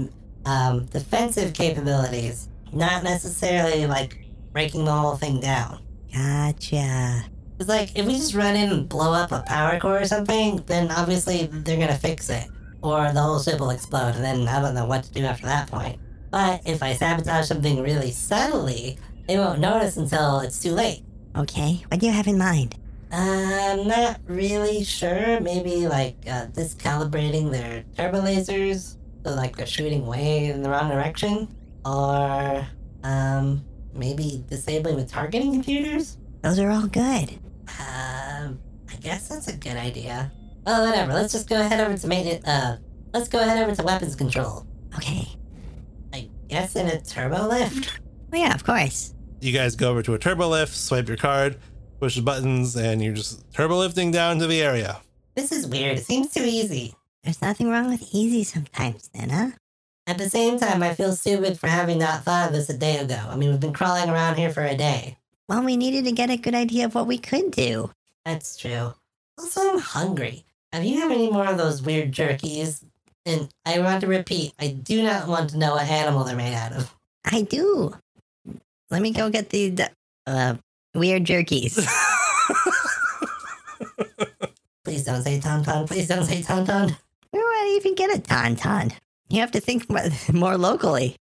um, 0.45 0.85
defensive 0.87 1.53
capabilities, 1.53 2.49
not 2.73 3.03
necessarily 3.03 3.85
like 3.85 4.17
breaking 4.51 4.85
the 4.85 4.91
whole 4.91 5.15
thing 5.15 5.39
down. 5.39 5.79
Gotcha. 6.13 7.25
It's 7.59 7.69
like 7.69 7.95
if 7.95 8.05
we 8.05 8.15
just 8.15 8.33
run 8.33 8.55
in 8.55 8.71
and 8.71 8.89
blow 8.89 9.13
up 9.13 9.31
a 9.31 9.43
power 9.45 9.79
core 9.79 9.99
or 9.99 10.05
something, 10.05 10.57
then 10.65 10.91
obviously 10.91 11.45
they're 11.45 11.79
gonna 11.79 11.97
fix 11.97 12.29
it, 12.29 12.47
or 12.81 13.11
the 13.13 13.21
whole 13.21 13.39
ship 13.39 13.59
will 13.59 13.69
explode, 13.69 14.15
and 14.15 14.23
then 14.23 14.47
I 14.47 14.61
don't 14.61 14.73
know 14.73 14.85
what 14.85 15.03
to 15.03 15.11
do 15.11 15.23
after 15.23 15.45
that 15.45 15.69
point. 15.69 15.99
But 16.31 16.61
if 16.65 16.81
I 16.81 16.93
sabotage 16.93 17.47
something 17.47 17.81
really 17.81 18.11
subtly, 18.11 18.97
they 19.27 19.37
won't 19.37 19.59
notice 19.59 19.97
until 19.97 20.39
it's 20.39 20.59
too 20.59 20.71
late. 20.71 21.03
Okay, 21.37 21.83
what 21.87 21.99
do 21.99 22.07
you 22.07 22.11
have 22.11 22.27
in 22.27 22.37
mind? 22.37 22.75
I'm 23.11 23.87
not 23.87 24.19
really 24.25 24.83
sure. 24.83 25.39
Maybe 25.41 25.87
like 25.87 26.15
uh, 26.27 26.47
discalibrating 26.47 27.51
their 27.51 27.83
turbo 27.97 28.21
lasers, 28.21 28.97
so 29.23 29.35
like 29.35 29.55
they're 29.55 29.65
shooting 29.67 30.05
way 30.05 30.45
in 30.45 30.63
the 30.63 30.69
wrong 30.69 30.89
direction, 30.89 31.53
or 31.85 32.65
um, 33.03 33.63
maybe 33.93 34.43
disabling 34.47 34.97
the 34.97 35.05
targeting 35.05 35.51
computers. 35.51 36.17
Those 36.41 36.59
are 36.59 36.69
all 36.71 36.87
good. 36.87 37.39
Um, 37.79 38.59
I 38.89 38.95
guess 38.99 39.27
that's 39.27 39.47
a 39.47 39.55
good 39.55 39.77
idea. 39.77 40.31
Well, 40.65 40.85
whatever. 40.85 41.13
Let's 41.13 41.33
just 41.33 41.49
go 41.49 41.59
ahead 41.59 41.79
over 41.79 41.97
to 41.97 42.07
maintenance. 42.07 42.45
Uh, 42.47 42.77
let's 43.13 43.27
go 43.27 43.39
ahead 43.39 43.63
over 43.63 43.75
to 43.75 43.83
weapons 43.83 44.15
control. 44.15 44.65
Okay. 44.95 45.27
I 46.13 46.29
guess 46.47 46.75
in 46.75 46.87
a 46.87 47.01
turbo 47.01 47.47
lift. 47.47 47.99
Oh, 48.33 48.37
yeah, 48.37 48.53
of 48.53 48.63
course. 48.63 49.13
You 49.39 49.51
guys 49.51 49.75
go 49.75 49.89
over 49.89 50.03
to 50.03 50.13
a 50.13 50.19
turbo 50.19 50.49
lift, 50.49 50.75
swipe 50.75 51.07
your 51.07 51.17
card, 51.17 51.57
push 51.99 52.15
the 52.15 52.21
buttons, 52.21 52.75
and 52.75 53.01
you're 53.01 53.13
just 53.13 53.51
turbo 53.53 53.77
lifting 53.77 54.11
down 54.11 54.39
to 54.39 54.47
the 54.47 54.61
area. 54.61 55.01
This 55.35 55.51
is 55.51 55.65
weird. 55.65 55.97
It 55.97 56.05
seems 56.05 56.31
too 56.31 56.43
easy. 56.43 56.93
There's 57.23 57.41
nothing 57.41 57.69
wrong 57.69 57.87
with 57.87 58.03
easy 58.13 58.43
sometimes, 58.43 59.09
Nana. 59.15 59.53
At 60.11 60.17
the 60.17 60.29
same 60.29 60.59
time, 60.59 60.83
I 60.83 60.93
feel 60.93 61.13
stupid 61.13 61.57
for 61.57 61.67
having 61.67 61.99
not 61.99 62.25
thought 62.25 62.47
of 62.47 62.53
this 62.53 62.69
a 62.69 62.77
day 62.77 62.97
ago. 62.97 63.17
I 63.29 63.37
mean, 63.37 63.49
we've 63.49 63.61
been 63.61 63.71
crawling 63.71 64.09
around 64.09 64.35
here 64.35 64.49
for 64.49 64.61
a 64.61 64.75
day. 64.75 65.17
Well, 65.47 65.63
we 65.63 65.77
needed 65.77 66.03
to 66.03 66.11
get 66.11 66.29
a 66.29 66.35
good 66.35 66.53
idea 66.53 66.83
of 66.83 66.93
what 66.93 67.07
we 67.07 67.17
could 67.17 67.51
do. 67.51 67.91
That's 68.25 68.57
true. 68.57 68.93
Also, 69.39 69.61
I'm 69.61 69.79
hungry. 69.79 70.43
Have 70.73 70.83
you 70.83 70.99
have 70.99 71.11
any 71.11 71.31
more 71.31 71.45
of 71.45 71.57
those 71.57 71.81
weird 71.81 72.11
jerkies? 72.11 72.83
And 73.25 73.47
I 73.65 73.79
want 73.79 74.01
to 74.01 74.07
repeat, 74.07 74.51
I 74.59 74.67
do 74.67 75.01
not 75.01 75.29
want 75.29 75.51
to 75.51 75.57
know 75.57 75.75
what 75.75 75.87
animal 75.87 76.25
they're 76.25 76.35
made 76.35 76.55
out 76.55 76.73
of. 76.73 76.93
I 77.23 77.43
do. 77.43 77.95
Let 78.89 79.01
me 79.01 79.13
go 79.13 79.29
get 79.29 79.49
the, 79.49 79.69
the 79.69 79.91
uh, 80.27 80.55
weird 80.93 81.23
jerkies. 81.23 81.77
Please 84.83 85.05
don't 85.05 85.23
say 85.23 85.39
tauntaun. 85.39 85.87
Please 85.87 86.09
don't 86.09 86.25
say 86.25 86.41
tauntaun. 86.41 86.97
Where 87.29 87.43
would 87.45 87.63
I 87.63 87.75
even 87.77 87.95
get 87.95 88.13
a 88.13 88.21
tauntaun? 88.21 88.91
You 89.31 89.39
have 89.39 89.51
to 89.51 89.61
think 89.61 89.89
more, 89.89 90.01
more 90.33 90.57
locally. 90.57 91.15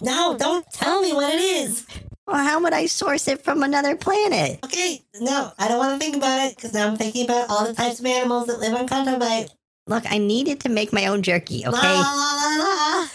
No, 0.00 0.36
don't 0.36 0.66
tell 0.72 1.00
me 1.00 1.12
what 1.12 1.32
it 1.32 1.40
is. 1.40 1.86
Well, 2.26 2.44
how 2.44 2.60
would 2.62 2.72
I 2.72 2.86
source 2.86 3.28
it 3.28 3.44
from 3.44 3.62
another 3.62 3.96
planet? 3.96 4.58
Okay, 4.64 5.02
no, 5.20 5.52
I 5.58 5.68
don't 5.68 5.78
want 5.78 5.92
to 5.92 6.04
think 6.04 6.16
about 6.16 6.46
it 6.46 6.56
because 6.56 6.74
now 6.74 6.88
I'm 6.88 6.96
thinking 6.96 7.24
about 7.24 7.48
all 7.48 7.66
the 7.66 7.74
types 7.74 8.00
of 8.00 8.06
animals 8.06 8.46
that 8.46 8.58
live 8.58 8.74
on 8.74 8.88
Canto 8.88 9.18
Bight. 9.18 9.50
Look, 9.86 10.04
I 10.10 10.18
needed 10.18 10.60
to 10.60 10.68
make 10.68 10.92
my 10.92 11.06
own 11.06 11.22
jerky, 11.22 11.66
okay? 11.66 11.76
la, 11.76 12.02
la, 12.02 12.56
la. 12.58 13.06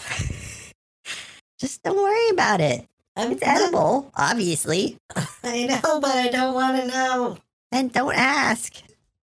Just 1.58 1.82
don't 1.82 1.96
worry 1.96 2.28
about 2.30 2.60
it. 2.60 2.86
I'm 3.16 3.32
It's 3.32 3.42
edible, 3.42 4.12
obviously. 4.14 4.98
I 5.42 5.64
know, 5.66 6.00
but 6.00 6.14
I 6.14 6.28
don't 6.28 6.54
want 6.54 6.80
to 6.80 6.88
know. 6.88 7.38
And 7.72 7.92
don't 7.92 8.14
ask. 8.14 8.74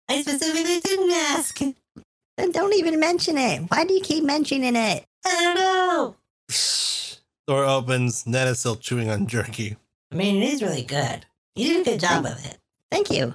I 0.10 0.22
specifically 0.22 0.80
didn't 0.80 1.12
ask. 1.12 1.60
I 2.38 2.41
Then 2.43 2.52
don't 2.52 2.74
even 2.76 3.00
mention 3.00 3.38
it. 3.38 3.62
Why 3.69 3.86
do 3.86 3.93
you 3.93 4.02
keep 4.02 4.24
mentioning 4.24 4.76
it? 4.76 5.06
I 5.26 5.41
don't 5.43 5.56
know. 5.56 6.15
Door 7.48 7.65
opens, 7.65 8.26
Nana's 8.26 8.60
still 8.60 8.76
chewing 8.76 9.10
on 9.10 9.28
jerky. 9.28 9.78
I 10.12 10.15
mean, 10.15 10.41
it 10.41 10.54
is 10.54 10.62
really 10.62 10.84
good. 10.84 11.26
You 11.56 11.67
did 11.67 11.82
a 11.88 11.91
good 11.91 12.00
job 12.00 12.24
with 12.24 12.46
it. 12.46 12.58
Thank 12.91 13.12
you. 13.12 13.34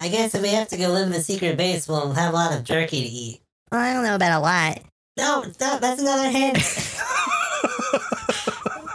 I 0.00 0.08
guess 0.08 0.34
if 0.34 0.42
we 0.42 0.48
have 0.50 0.68
to 0.68 0.76
go 0.78 0.88
live 0.88 1.06
in 1.06 1.12
the 1.12 1.20
secret 1.20 1.56
base, 1.56 1.86
we'll 1.88 2.12
have 2.12 2.32
a 2.32 2.36
lot 2.36 2.56
of 2.56 2.64
jerky 2.64 3.02
to 3.02 3.08
eat. 3.08 3.40
Well, 3.70 3.80
I 3.80 3.92
don't 3.92 4.04
know 4.04 4.14
about 4.14 4.38
a 4.38 4.40
lot. 4.42 4.82
No, 5.18 5.42
stop. 5.52 5.80
That's 5.80 6.00
another 6.00 6.30
hint. 6.30 6.58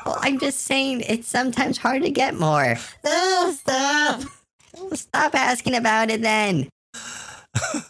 Well, 0.06 0.20
I'm 0.22 0.38
just 0.38 0.62
saying 0.62 1.02
it's 1.02 1.28
sometimes 1.28 1.80
hard 1.80 2.04
to 2.04 2.12
get 2.12 2.36
more. 2.36 2.78
no, 3.04 3.52
stop. 3.58 4.22
Stop 4.94 5.34
asking 5.34 5.74
about 5.74 6.12
it 6.12 6.22
then. 6.22 6.70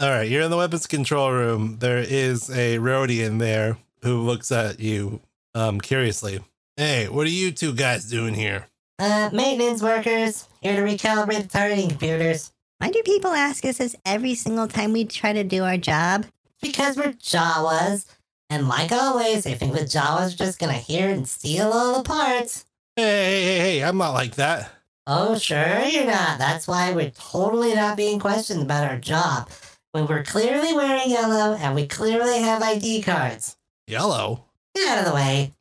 All 0.00 0.10
right, 0.10 0.28
you're 0.28 0.42
in 0.42 0.50
the 0.50 0.56
weapons 0.56 0.88
control 0.88 1.30
room. 1.30 1.76
There 1.78 1.98
is 1.98 2.50
a 2.50 2.78
Rodian 2.78 3.26
in 3.26 3.38
there 3.38 3.78
who 4.02 4.22
looks 4.22 4.50
at 4.50 4.80
you 4.80 5.20
um, 5.54 5.80
curiously. 5.80 6.40
Hey, 6.76 7.08
what 7.08 7.28
are 7.28 7.30
you 7.30 7.52
two 7.52 7.72
guys 7.72 8.04
doing 8.04 8.34
here? 8.34 8.66
Uh, 8.98 9.30
maintenance 9.32 9.82
workers 9.82 10.48
here 10.60 10.74
to 10.74 10.82
recalibrate 10.82 11.42
the 11.42 11.48
targeting 11.48 11.90
computers. 11.90 12.50
Why 12.78 12.90
do 12.90 13.00
people 13.04 13.30
ask 13.30 13.64
us 13.64 13.78
this 13.78 13.94
every 14.04 14.34
single 14.34 14.66
time 14.66 14.92
we 14.92 15.04
try 15.04 15.32
to 15.32 15.44
do 15.44 15.62
our 15.62 15.76
job? 15.76 16.26
Because 16.60 16.96
we're 16.96 17.12
Jawas. 17.12 18.06
And 18.50 18.66
like 18.66 18.90
always, 18.90 19.46
I 19.46 19.54
think 19.54 19.74
the 19.74 19.82
Jawa's 19.82 20.34
are 20.34 20.36
just 20.36 20.58
gonna 20.58 20.72
hear 20.72 21.08
and 21.08 21.28
steal 21.28 21.70
all 21.70 21.98
the 21.98 22.08
parts. 22.08 22.66
Hey, 22.96 23.04
hey, 23.04 23.42
hey, 23.42 23.58
hey, 23.58 23.84
I'm 23.84 23.98
not 23.98 24.10
like 24.10 24.34
that. 24.34 24.72
Oh, 25.06 25.38
sure 25.38 25.84
you're 25.84 26.06
not. 26.06 26.38
That's 26.38 26.66
why 26.66 26.92
we're 26.92 27.10
totally 27.10 27.76
not 27.76 27.96
being 27.96 28.18
questioned 28.18 28.62
about 28.62 28.90
our 28.90 28.98
job. 28.98 29.48
When 29.94 30.08
we're 30.08 30.24
clearly 30.24 30.72
wearing 30.72 31.08
yellow 31.08 31.54
and 31.54 31.72
we 31.76 31.86
clearly 31.86 32.40
have 32.40 32.60
ID 32.60 33.02
cards. 33.02 33.56
Yellow. 33.86 34.44
Get 34.74 34.88
out 34.88 34.98
of 34.98 35.04
the 35.04 35.14
way. 35.14 35.52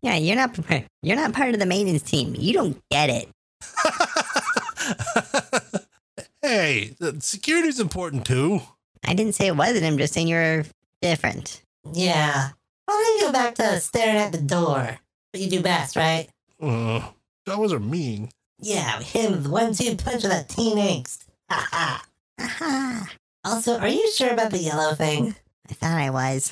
Yeah, 0.00 0.14
you're 0.14 0.36
not 0.36 0.56
you're 1.02 1.16
not 1.16 1.32
part 1.32 1.52
of 1.52 1.58
the 1.58 1.66
maintenance 1.66 2.02
team. 2.02 2.36
You 2.38 2.52
don't 2.52 2.80
get 2.88 3.10
it. 3.10 3.28
hey, 6.42 6.94
security's 7.18 7.80
important 7.80 8.26
too. 8.26 8.60
I 9.04 9.14
didn't 9.14 9.34
say 9.34 9.48
it 9.48 9.56
wasn't. 9.56 9.86
I'm 9.86 9.98
just 9.98 10.14
saying 10.14 10.28
you're 10.28 10.64
different. 11.02 11.62
Yeah. 11.92 12.50
Why 12.84 12.94
don't 12.94 13.18
you 13.18 13.26
go 13.26 13.32
back 13.32 13.56
to 13.56 13.80
staring 13.80 14.18
at 14.18 14.30
the 14.30 14.38
door? 14.38 15.00
What 15.32 15.40
you 15.40 15.50
do 15.50 15.62
best, 15.62 15.96
right? 15.96 16.28
Uh, 16.62 17.08
Jawas 17.44 17.72
are 17.72 17.80
mean. 17.80 18.30
Yeah, 18.60 19.00
him 19.00 19.32
with 19.32 19.42
the 19.42 19.50
one-two 19.50 19.96
punch 19.96 20.22
of 20.22 20.30
that 20.30 20.48
teen 20.48 20.76
angst. 20.76 21.24
Ha 21.50 21.68
ha. 21.72 22.04
Also, 23.44 23.78
are 23.78 23.88
you 23.88 24.10
sure 24.12 24.30
about 24.30 24.50
the 24.50 24.58
yellow 24.58 24.94
thing? 24.94 25.34
I 25.70 25.74
thought 25.74 25.98
I 25.98 26.10
was. 26.10 26.50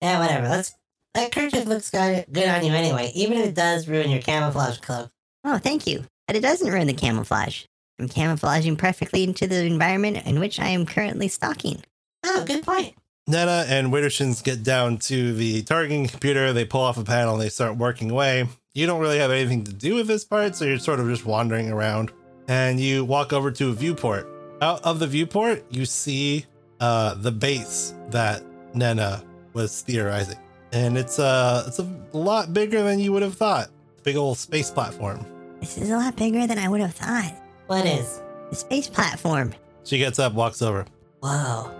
Yeah, 0.00 0.20
whatever. 0.20 0.48
Let's. 0.48 0.74
That 1.14 1.32
kerchief 1.32 1.66
looks 1.66 1.90
good 1.90 2.26
on 2.28 2.64
you 2.64 2.72
anyway, 2.72 3.10
even 3.14 3.38
if 3.38 3.48
it 3.48 3.54
does 3.54 3.88
ruin 3.88 4.10
your 4.10 4.20
camouflage 4.22 4.78
cloak. 4.78 5.10
Oh, 5.42 5.58
thank 5.58 5.86
you. 5.86 6.04
But 6.26 6.36
it 6.36 6.42
doesn't 6.42 6.70
ruin 6.70 6.86
the 6.86 6.92
camouflage. 6.92 7.64
I'm 7.98 8.08
camouflaging 8.08 8.76
perfectly 8.76 9.24
into 9.24 9.48
the 9.48 9.64
environment 9.64 10.24
in 10.26 10.38
which 10.38 10.60
I 10.60 10.68
am 10.68 10.86
currently 10.86 11.26
stalking. 11.26 11.82
Oh, 12.24 12.44
good 12.44 12.62
point. 12.62 12.94
Nana 13.26 13.64
and 13.68 13.88
Widdershins 13.92 14.44
get 14.44 14.62
down 14.62 14.98
to 14.98 15.34
the 15.34 15.62
targeting 15.62 16.06
computer. 16.06 16.52
They 16.52 16.64
pull 16.64 16.82
off 16.82 16.98
a 16.98 17.04
panel 17.04 17.34
and 17.34 17.42
they 17.42 17.48
start 17.48 17.76
working 17.76 18.10
away. 18.10 18.46
You 18.74 18.86
don't 18.86 19.00
really 19.00 19.18
have 19.18 19.32
anything 19.32 19.64
to 19.64 19.72
do 19.72 19.96
with 19.96 20.06
this 20.06 20.24
part, 20.24 20.54
so 20.54 20.66
you're 20.66 20.78
sort 20.78 21.00
of 21.00 21.08
just 21.08 21.26
wandering 21.26 21.72
around. 21.72 22.12
And 22.46 22.78
you 22.78 23.04
walk 23.04 23.32
over 23.32 23.50
to 23.50 23.70
a 23.70 23.72
viewport. 23.72 24.28
Out 24.60 24.84
of 24.84 24.98
the 24.98 25.06
viewport, 25.06 25.64
you 25.70 25.84
see 25.86 26.44
uh, 26.80 27.14
the 27.14 27.30
base 27.30 27.94
that 28.10 28.42
Nana 28.74 29.22
was 29.52 29.82
theorizing, 29.82 30.38
and 30.72 30.98
it's 30.98 31.18
uh 31.18 31.64
it's 31.66 31.78
a 31.78 31.88
lot 32.12 32.52
bigger 32.52 32.82
than 32.82 32.98
you 32.98 33.12
would 33.12 33.22
have 33.22 33.34
thought. 33.34 33.68
Big 34.02 34.16
old 34.16 34.36
space 34.38 34.70
platform. 34.70 35.24
This 35.60 35.78
is 35.78 35.90
a 35.90 35.96
lot 35.96 36.16
bigger 36.16 36.46
than 36.46 36.58
I 36.58 36.68
would 36.68 36.80
have 36.80 36.94
thought. 36.94 37.34
What 37.66 37.86
is? 37.86 38.20
The 38.50 38.56
space 38.56 38.88
platform. 38.88 39.54
She 39.84 39.98
gets 39.98 40.18
up, 40.18 40.34
walks 40.34 40.60
over. 40.60 40.86
Whoa, 41.20 41.70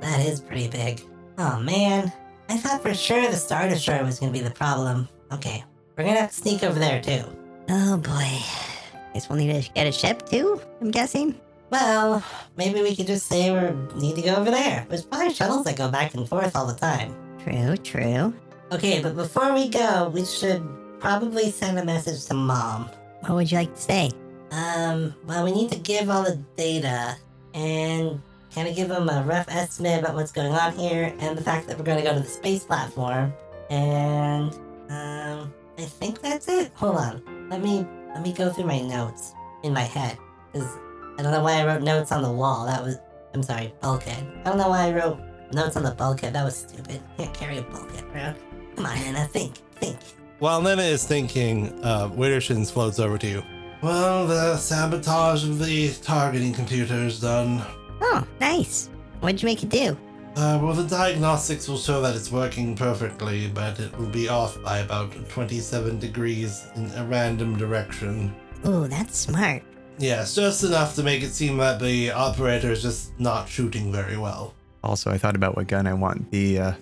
that 0.00 0.24
is 0.24 0.40
pretty 0.40 0.68
big. 0.68 1.02
Oh 1.38 1.58
man, 1.60 2.12
I 2.48 2.56
thought 2.56 2.82
for 2.82 2.94
sure 2.94 3.28
the 3.28 3.36
Star 3.36 3.68
Destroyer 3.68 4.04
was 4.04 4.20
gonna 4.20 4.32
be 4.32 4.40
the 4.40 4.50
problem. 4.50 5.08
Okay, 5.32 5.64
we're 5.96 6.04
gonna 6.04 6.20
have 6.20 6.30
to 6.30 6.36
sneak 6.36 6.62
over 6.62 6.78
there 6.78 7.02
too. 7.02 7.22
Oh 7.68 7.96
boy. 7.96 8.12
I 8.12 9.10
Guess 9.14 9.28
we'll 9.28 9.38
need 9.38 9.64
to 9.64 9.72
get 9.72 9.86
a 9.88 9.92
ship 9.92 10.28
too, 10.28 10.60
I'm 10.80 10.90
guessing. 10.92 11.40
Well, 11.70 12.24
maybe 12.56 12.82
we 12.82 12.96
could 12.96 13.06
just 13.06 13.26
say 13.26 13.50
we 13.50 14.00
need 14.00 14.16
to 14.16 14.22
go 14.22 14.36
over 14.36 14.50
there. 14.50 14.86
There's 14.88 15.04
probably 15.04 15.34
shuttles 15.34 15.64
that 15.64 15.76
go 15.76 15.90
back 15.90 16.14
and 16.14 16.28
forth 16.28 16.56
all 16.56 16.66
the 16.66 16.74
time. 16.74 17.14
True, 17.42 17.76
true. 17.76 18.34
Okay, 18.72 19.02
but 19.02 19.16
before 19.16 19.52
we 19.54 19.68
go, 19.68 20.10
we 20.12 20.24
should 20.24 20.66
probably 20.98 21.50
send 21.50 21.78
a 21.78 21.84
message 21.84 22.24
to 22.26 22.34
mom. 22.34 22.90
What 23.20 23.34
would 23.34 23.50
you 23.50 23.58
like 23.58 23.74
to 23.74 23.80
say? 23.80 24.10
Um, 24.50 25.14
well, 25.26 25.44
we 25.44 25.52
need 25.52 25.70
to 25.72 25.78
give 25.78 26.08
all 26.08 26.22
the 26.22 26.36
data 26.56 27.16
and 27.54 28.20
kind 28.54 28.68
of 28.68 28.74
give 28.74 28.88
them 28.88 29.08
a 29.08 29.22
rough 29.22 29.46
estimate 29.48 30.00
about 30.00 30.14
what's 30.14 30.32
going 30.32 30.52
on 30.52 30.72
here 30.72 31.14
and 31.18 31.36
the 31.36 31.42
fact 31.42 31.66
that 31.68 31.78
we're 31.78 31.84
going 31.84 31.98
to 31.98 32.04
go 32.04 32.14
to 32.14 32.20
the 32.20 32.26
space 32.26 32.64
platform. 32.64 33.32
And 33.70 34.52
um, 34.88 35.52
I 35.76 35.82
think 35.82 36.20
that's 36.20 36.48
it. 36.48 36.72
Hold 36.74 36.96
on, 36.96 37.48
let 37.50 37.62
me 37.62 37.86
let 38.14 38.22
me 38.22 38.32
go 38.32 38.50
through 38.50 38.64
my 38.64 38.80
notes 38.80 39.34
in 39.62 39.72
my 39.72 39.82
head 39.82 40.16
because 40.52 40.76
I 41.18 41.22
don't 41.22 41.32
know 41.32 41.42
why 41.42 41.60
I 41.60 41.66
wrote 41.66 41.82
notes 41.82 42.12
on 42.12 42.22
the 42.22 42.30
wall. 42.32 42.66
That 42.66 42.82
was 42.82 42.98
I'm 43.34 43.42
sorry, 43.42 43.74
bulkhead. 43.80 44.26
I 44.44 44.48
don't 44.48 44.58
know 44.58 44.68
why 44.68 44.86
I 44.86 44.92
wrote 44.92 45.18
notes 45.52 45.76
on 45.76 45.82
the 45.82 45.90
bulkhead. 45.90 46.32
That 46.32 46.44
was 46.44 46.56
stupid. 46.56 47.02
Can't 47.16 47.34
carry 47.34 47.58
a 47.58 47.62
bulkhead 47.62 48.04
around. 48.14 48.36
Come 48.76 48.86
on, 48.86 48.98
Nana, 48.98 49.26
think, 49.26 49.56
think. 49.76 49.98
While 50.38 50.62
Nana 50.62 50.82
is 50.82 51.04
thinking, 51.04 51.78
uh, 51.84 52.08
Widdershins 52.08 52.72
floats 52.72 52.98
over 52.98 53.18
to 53.18 53.26
you. 53.26 53.42
Well, 53.82 54.26
the 54.26 54.56
sabotage 54.56 55.44
of 55.44 55.58
the 55.58 55.92
targeting 56.02 56.52
computer 56.52 56.94
is 56.94 57.20
done. 57.20 57.62
Oh, 58.00 58.26
nice. 58.40 58.88
What'd 59.20 59.42
you 59.42 59.46
make 59.46 59.62
it 59.62 59.68
do? 59.68 59.96
Uh, 60.36 60.58
well, 60.62 60.72
the 60.72 60.86
diagnostics 60.86 61.68
will 61.68 61.78
show 61.78 62.00
that 62.00 62.14
it's 62.14 62.30
working 62.30 62.76
perfectly, 62.76 63.48
but 63.48 63.78
it 63.80 63.96
will 63.98 64.08
be 64.08 64.28
off 64.28 64.60
by 64.62 64.78
about 64.78 65.12
27 65.28 65.98
degrees 65.98 66.66
in 66.76 66.90
a 66.92 67.04
random 67.04 67.56
direction. 67.58 68.34
Ooh, 68.66 68.86
that's 68.86 69.16
smart. 69.16 69.62
Yes, 69.98 70.34
just 70.34 70.62
enough 70.62 70.94
to 70.94 71.02
make 71.02 71.22
it 71.22 71.30
seem 71.30 71.56
that 71.58 71.80
the 71.80 72.12
operator 72.12 72.70
is 72.70 72.82
just 72.82 73.18
not 73.18 73.48
shooting 73.48 73.90
very 73.90 74.16
well. 74.16 74.54
Also, 74.84 75.10
I 75.10 75.18
thought 75.18 75.34
about 75.34 75.56
what 75.56 75.66
gun 75.66 75.86
I 75.86 75.94
want 75.94 76.30
the 76.30 76.58
uh, 76.58 76.72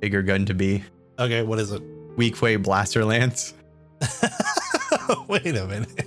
bigger 0.00 0.22
gun 0.22 0.46
to 0.46 0.54
be. 0.54 0.82
Okay, 1.18 1.42
what 1.42 1.58
is 1.58 1.70
it? 1.70 1.82
Weequay 2.16 2.62
blaster 2.62 3.04
lance. 3.04 3.54
Wait 5.28 5.46
a 5.46 5.66
minute. 5.66 6.06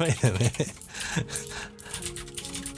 Wait 0.00 0.22
a 0.24 0.32
minute. 0.32 0.72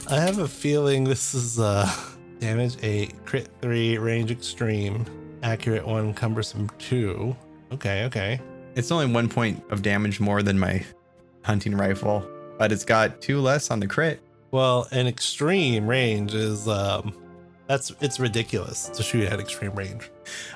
I 0.09 0.19
have 0.19 0.39
a 0.39 0.47
feeling 0.47 1.03
this 1.03 1.33
is 1.33 1.59
uh 1.59 1.91
damage 2.39 2.77
8, 2.83 3.25
crit 3.25 3.49
3, 3.61 3.97
range 3.97 4.31
extreme, 4.31 5.05
accurate 5.43 5.85
1, 5.85 6.13
cumbersome 6.13 6.69
2. 6.77 7.35
Okay, 7.73 8.05
okay. 8.05 8.39
It's 8.75 8.91
only 8.91 9.07
one 9.07 9.27
point 9.27 9.63
of 9.71 9.81
damage 9.81 10.19
more 10.19 10.43
than 10.43 10.59
my 10.59 10.85
hunting 11.43 11.75
rifle, 11.75 12.27
but 12.57 12.71
it's 12.71 12.85
got 12.85 13.21
two 13.21 13.39
less 13.39 13.71
on 13.71 13.79
the 13.79 13.87
crit. 13.87 14.21
Well, 14.51 14.87
an 14.91 15.07
extreme 15.07 15.87
range 15.87 16.33
is 16.33 16.67
um 16.67 17.13
that's 17.67 17.91
it's 18.01 18.19
ridiculous 18.19 18.89
to 18.89 19.03
shoot 19.03 19.25
at 19.25 19.39
extreme 19.39 19.75
range. 19.75 20.09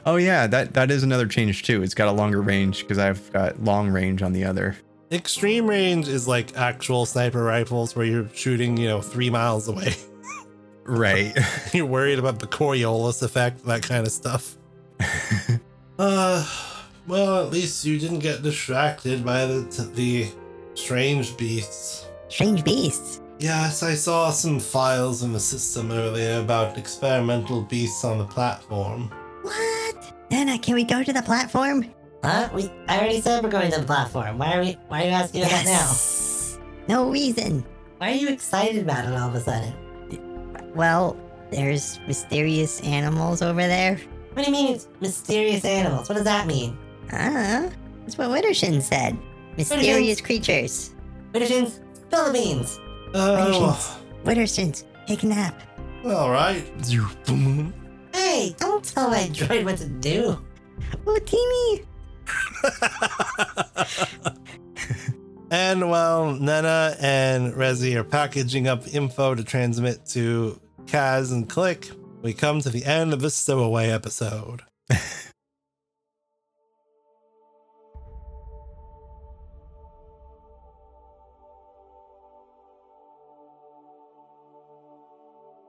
Oh 0.05 0.15
yeah, 0.15 0.47
that 0.47 0.73
that 0.73 0.91
is 0.91 1.03
another 1.03 1.27
change 1.27 1.63
too. 1.63 1.83
It's 1.83 1.93
got 1.93 2.07
a 2.07 2.11
longer 2.11 2.41
range 2.41 2.81
because 2.81 2.97
I've 2.97 3.31
got 3.33 3.61
long 3.63 3.89
range 3.89 4.21
on 4.21 4.33
the 4.33 4.45
other. 4.45 4.77
Extreme 5.11 5.69
range 5.69 6.07
is 6.07 6.27
like 6.27 6.55
actual 6.57 7.05
sniper 7.05 7.43
rifles 7.43 7.97
where 7.97 8.05
you're 8.05 8.29
shooting, 8.33 8.77
you 8.77 8.87
know, 8.87 9.01
3 9.01 9.29
miles 9.29 9.67
away. 9.67 9.93
Right. 10.83 11.37
You're 11.73 11.85
worried 11.85 12.19
about 12.19 12.39
the 12.39 12.47
Coriolis 12.47 13.21
effect, 13.21 13.63
that 13.65 13.83
kind 13.83 14.05
of 14.05 14.11
stuff. 14.11 14.57
uh, 15.99 16.45
well, 17.07 17.45
at 17.45 17.51
least 17.51 17.85
you 17.85 17.99
didn't 17.99 18.19
get 18.19 18.41
distracted 18.41 19.23
by 19.23 19.45
the 19.45 19.91
the 19.95 20.31
strange 20.73 21.37
beasts. 21.37 22.07
Strange 22.29 22.63
beasts. 22.63 23.21
Yes, 23.39 23.81
I 23.81 23.95
saw 23.95 24.29
some 24.29 24.59
files 24.59 25.23
in 25.23 25.33
the 25.33 25.39
system 25.39 25.91
earlier 25.91 26.39
about 26.39 26.77
experimental 26.77 27.63
beasts 27.63 28.03
on 28.05 28.19
the 28.19 28.25
platform. 28.25 29.11
What? 29.41 30.13
Nana, 30.29 30.53
uh, 30.53 30.57
can 30.59 30.75
we 30.75 30.83
go 30.83 31.03
to 31.03 31.11
the 31.11 31.23
platform? 31.23 31.91
Huh? 32.23 32.49
We 32.53 32.71
I 32.87 32.99
already 32.99 33.19
said 33.19 33.43
we're 33.43 33.49
going 33.49 33.71
to 33.71 33.79
the 33.79 33.85
platform. 33.85 34.37
Why 34.37 34.55
are 34.55 34.61
we 34.61 34.77
why 34.87 35.01
are 35.01 35.05
you 35.05 35.11
asking 35.11 35.41
about 35.41 35.51
that 35.51 35.65
now? 35.65 35.93
No 36.87 37.09
reason. 37.09 37.65
Why 37.97 38.11
are 38.11 38.15
you 38.15 38.29
excited 38.29 38.83
about 38.83 39.05
it 39.05 39.13
all 39.13 39.29
of 39.29 39.35
a 39.35 39.41
sudden? 39.41 39.73
Well, 40.75 41.17
there's 41.49 41.99
mysterious 42.07 42.79
animals 42.81 43.41
over 43.41 43.61
there. 43.61 43.99
What 44.33 44.45
do 44.45 44.51
you 44.51 44.57
mean 44.57 44.79
mysterious 45.01 45.65
animals? 45.65 46.07
What 46.07 46.15
does 46.15 46.23
that 46.25 46.47
mean? 46.47 46.77
I 47.11 47.25
don't 47.25 47.33
know. 47.33 47.71
That's 48.01 48.17
what 48.17 48.29
Widdershin 48.29 48.81
said. 48.81 49.17
Mysterious 49.57 50.21
creatures. 50.21 50.93
Widdershins, 51.33 51.79
spill 51.93 52.25
the 52.27 52.33
beans. 52.33 52.79
Oh, 53.13 53.99
Widdershins, 54.23 54.83
take 55.07 55.23
a 55.23 55.27
nap. 55.27 55.61
all 56.05 56.31
right. 56.31 56.63
Hey, 58.13 58.55
don't 58.57 58.83
tell 58.83 59.09
my 59.09 59.23
droid 59.29 59.65
what 59.65 59.77
to 59.77 59.87
do. 59.87 60.37
Oh, 61.05 61.19
Teeny. 61.25 61.85
And 65.51 65.89
while 65.89 66.31
Nana 66.31 66.95
and 67.01 67.53
Rezi 67.53 67.95
are 67.95 68.05
packaging 68.05 68.69
up 68.69 68.87
info 68.87 69.35
to 69.35 69.43
transmit 69.43 70.05
to 70.11 70.57
Kaz 70.85 71.33
and 71.33 71.49
Click, 71.49 71.91
we 72.21 72.33
come 72.33 72.61
to 72.61 72.69
the 72.69 72.85
end 72.85 73.11
of 73.11 73.19
this 73.19 73.35
stowaway 73.35 73.89
episode. 73.89 74.61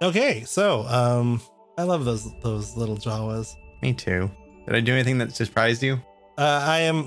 okay, 0.02 0.42
so 0.44 0.82
um 0.88 1.40
I 1.78 1.84
love 1.84 2.04
those 2.04 2.32
those 2.40 2.76
little 2.76 2.96
Jawas. 2.96 3.56
Me 3.80 3.92
too. 3.92 4.30
Did 4.66 4.76
I 4.76 4.80
do 4.80 4.92
anything 4.92 5.18
that 5.18 5.32
surprised 5.34 5.82
you? 5.82 6.00
Uh, 6.38 6.64
I 6.66 6.78
am 6.80 7.04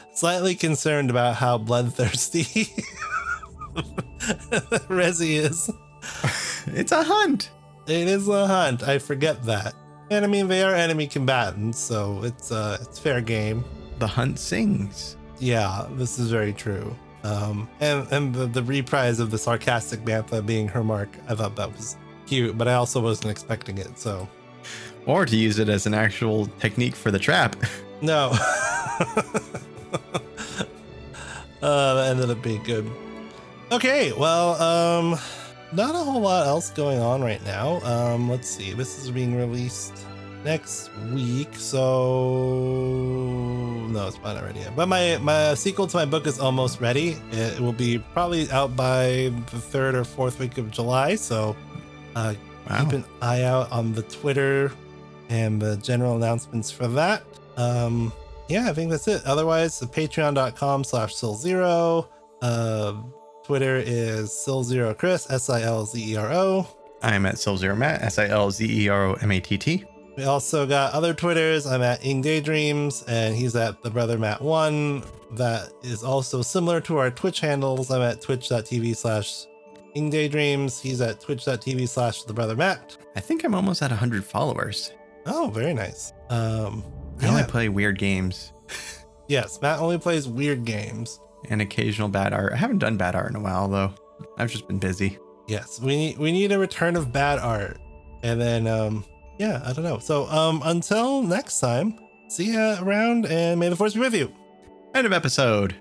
slightly 0.14 0.54
concerned 0.54 1.10
about 1.10 1.34
how 1.36 1.58
bloodthirsty 1.58 2.44
Rezi 4.88 5.38
is. 5.38 5.70
It's 6.74 6.92
a 6.92 7.02
hunt. 7.02 7.50
It 7.86 8.08
is 8.08 8.28
a 8.28 8.46
hunt. 8.46 8.82
I 8.82 8.98
forget 8.98 9.42
that. 9.44 9.74
And 10.10 10.22
I 10.24 10.28
mean, 10.28 10.48
they 10.48 10.62
are 10.62 10.74
enemy 10.74 11.06
combatants, 11.06 11.78
so 11.78 12.22
it's 12.22 12.52
uh, 12.52 12.76
it's 12.82 12.98
fair 12.98 13.22
game. 13.22 13.64
The 13.98 14.06
hunt 14.06 14.38
sings. 14.38 15.16
Yeah, 15.38 15.86
this 15.92 16.18
is 16.18 16.30
very 16.30 16.52
true. 16.52 16.94
Um, 17.24 17.68
and 17.80 18.06
and 18.12 18.34
the, 18.34 18.46
the 18.46 18.62
reprise 18.62 19.18
of 19.20 19.30
the 19.30 19.38
sarcastic 19.38 20.00
Bantha 20.00 20.44
being 20.44 20.68
her 20.68 20.84
mark, 20.84 21.08
I 21.28 21.34
thought 21.34 21.56
that 21.56 21.72
was 21.72 21.96
cute, 22.26 22.56
but 22.56 22.68
I 22.68 22.74
also 22.74 23.00
wasn't 23.00 23.30
expecting 23.30 23.78
it. 23.78 23.98
So 23.98 24.28
Or 25.06 25.26
to 25.26 25.36
use 25.36 25.58
it 25.58 25.68
as 25.68 25.86
an 25.86 25.94
actual 25.94 26.46
technique 26.60 26.94
for 26.94 27.10
the 27.10 27.18
trap. 27.18 27.56
no, 28.02 28.30
uh, 31.62 31.94
that 31.94 32.10
ended 32.10 32.30
up 32.30 32.42
being 32.42 32.62
good. 32.62 32.88
Okay, 33.72 34.12
well, 34.12 34.54
um, 34.62 35.18
not 35.72 35.94
a 35.94 35.98
whole 35.98 36.20
lot 36.20 36.46
else 36.46 36.70
going 36.70 37.00
on 37.00 37.20
right 37.20 37.44
now. 37.44 37.80
Um, 37.82 38.30
let's 38.30 38.48
see, 38.48 38.72
this 38.72 38.98
is 38.98 39.10
being 39.10 39.34
released 39.36 40.06
next 40.44 40.90
week, 41.12 41.54
so 41.54 42.68
no, 43.90 44.08
it's 44.08 44.18
not 44.22 44.42
ready 44.42 44.60
yet. 44.60 44.74
But 44.76 44.88
my 44.88 45.18
my 45.18 45.54
sequel 45.54 45.86
to 45.86 45.96
my 45.96 46.04
book 46.04 46.26
is 46.26 46.38
almost 46.40 46.80
ready. 46.80 47.16
It 47.32 47.60
will 47.60 47.72
be 47.72 47.98
probably 47.98 48.50
out 48.50 48.76
by 48.76 49.32
the 49.50 49.60
third 49.60 49.94
or 49.94 50.04
fourth 50.04 50.38
week 50.38 50.58
of 50.58 50.70
July. 50.70 51.14
So 51.16 51.56
uh, 52.16 52.34
Wow. 52.68 52.84
keep 52.84 52.92
an 52.92 53.04
eye 53.22 53.44
out 53.44 53.72
on 53.72 53.94
the 53.94 54.02
Twitter 54.02 54.70
and 55.30 55.60
the 55.60 55.76
general 55.78 56.16
announcements 56.16 56.70
for 56.70 56.86
that. 56.88 57.22
Um, 57.56 58.12
yeah, 58.48 58.68
I 58.68 58.74
think 58.74 58.90
that's 58.90 59.08
it. 59.08 59.24
Otherwise, 59.24 59.78
the 59.78 59.86
patreon.com 59.86 60.84
slash 60.84 61.14
Sil0. 61.16 62.06
Uh, 62.42 62.92
Twitter 63.44 63.76
is 63.76 64.28
Sil0 64.30 64.98
Chris, 64.98 65.30
S 65.30 65.48
I 65.48 65.62
L 65.62 65.86
Z 65.86 66.12
E 66.12 66.16
R 66.16 66.30
O. 66.30 66.66
I'm 67.02 67.24
at 67.26 67.36
Silzero 67.36 67.76
Matt, 67.76 68.02
S 68.02 68.18
I 68.18 68.26
L 68.26 68.50
Z 68.50 68.66
E 68.84 68.88
R 68.88 69.06
O 69.06 69.12
M 69.14 69.32
A 69.32 69.40
T 69.40 69.56
T. 69.56 69.84
We 70.18 70.24
also 70.24 70.66
got 70.66 70.94
other 70.94 71.14
Twitters. 71.14 71.64
I'm 71.64 71.80
at 71.80 72.04
Ing 72.04 72.22
Daydreams, 72.22 73.04
and 73.06 73.36
he's 73.36 73.54
at 73.54 73.84
the 73.84 73.90
brother 73.90 74.18
Matt 74.18 74.42
One. 74.42 75.04
That 75.34 75.70
is 75.84 76.02
also 76.02 76.42
similar 76.42 76.80
to 76.80 76.98
our 76.98 77.08
Twitch 77.08 77.38
handles. 77.38 77.92
I'm 77.92 78.02
at 78.02 78.20
twitch.tv 78.20 78.96
slash 78.96 79.46
Ing 79.94 80.10
Daydreams. 80.10 80.80
He's 80.80 81.00
at 81.00 81.20
twitch.tv 81.20 81.88
slash 81.88 82.24
the 82.24 82.32
brother 82.32 82.56
Matt. 82.56 82.96
I 83.14 83.20
think 83.20 83.44
I'm 83.44 83.54
almost 83.54 83.80
at 83.80 83.92
100 83.92 84.24
followers. 84.24 84.90
Oh, 85.26 85.52
very 85.54 85.72
nice. 85.72 86.12
Um, 86.30 86.82
I 87.20 87.26
yeah. 87.26 87.30
only 87.30 87.44
play 87.44 87.68
weird 87.68 87.96
games 87.96 88.52
yes, 89.28 89.62
Matt 89.62 89.78
only 89.78 89.98
plays 89.98 90.26
weird 90.26 90.64
games. 90.64 91.20
and 91.48 91.62
occasional 91.62 92.08
bad 92.08 92.32
art. 92.32 92.52
I 92.52 92.56
haven't 92.56 92.78
done 92.78 92.96
bad 92.96 93.14
art 93.14 93.30
in 93.30 93.36
a 93.36 93.40
while 93.40 93.68
though. 93.68 93.94
I've 94.36 94.50
just 94.50 94.66
been 94.66 94.80
busy. 94.80 95.16
Yes, 95.46 95.80
we 95.80 95.94
need 95.94 96.18
we 96.18 96.32
need 96.32 96.50
a 96.50 96.58
return 96.58 96.96
of 96.96 97.12
bad 97.12 97.38
art, 97.38 97.78
and 98.24 98.40
then 98.40 98.66
um, 98.66 99.04
yeah, 99.38 99.62
I 99.64 99.72
don't 99.72 99.84
know. 99.84 99.98
So 99.98 100.26
um, 100.28 100.62
until 100.64 101.22
next 101.22 101.60
time, 101.60 101.98
see 102.28 102.52
ya 102.54 102.78
around, 102.80 103.26
and 103.26 103.58
may 103.58 103.68
the 103.68 103.76
force 103.76 103.94
be 103.94 104.00
with 104.00 104.14
you. 104.14 104.32
End 104.94 105.06
of 105.06 105.12
episode. 105.12 105.80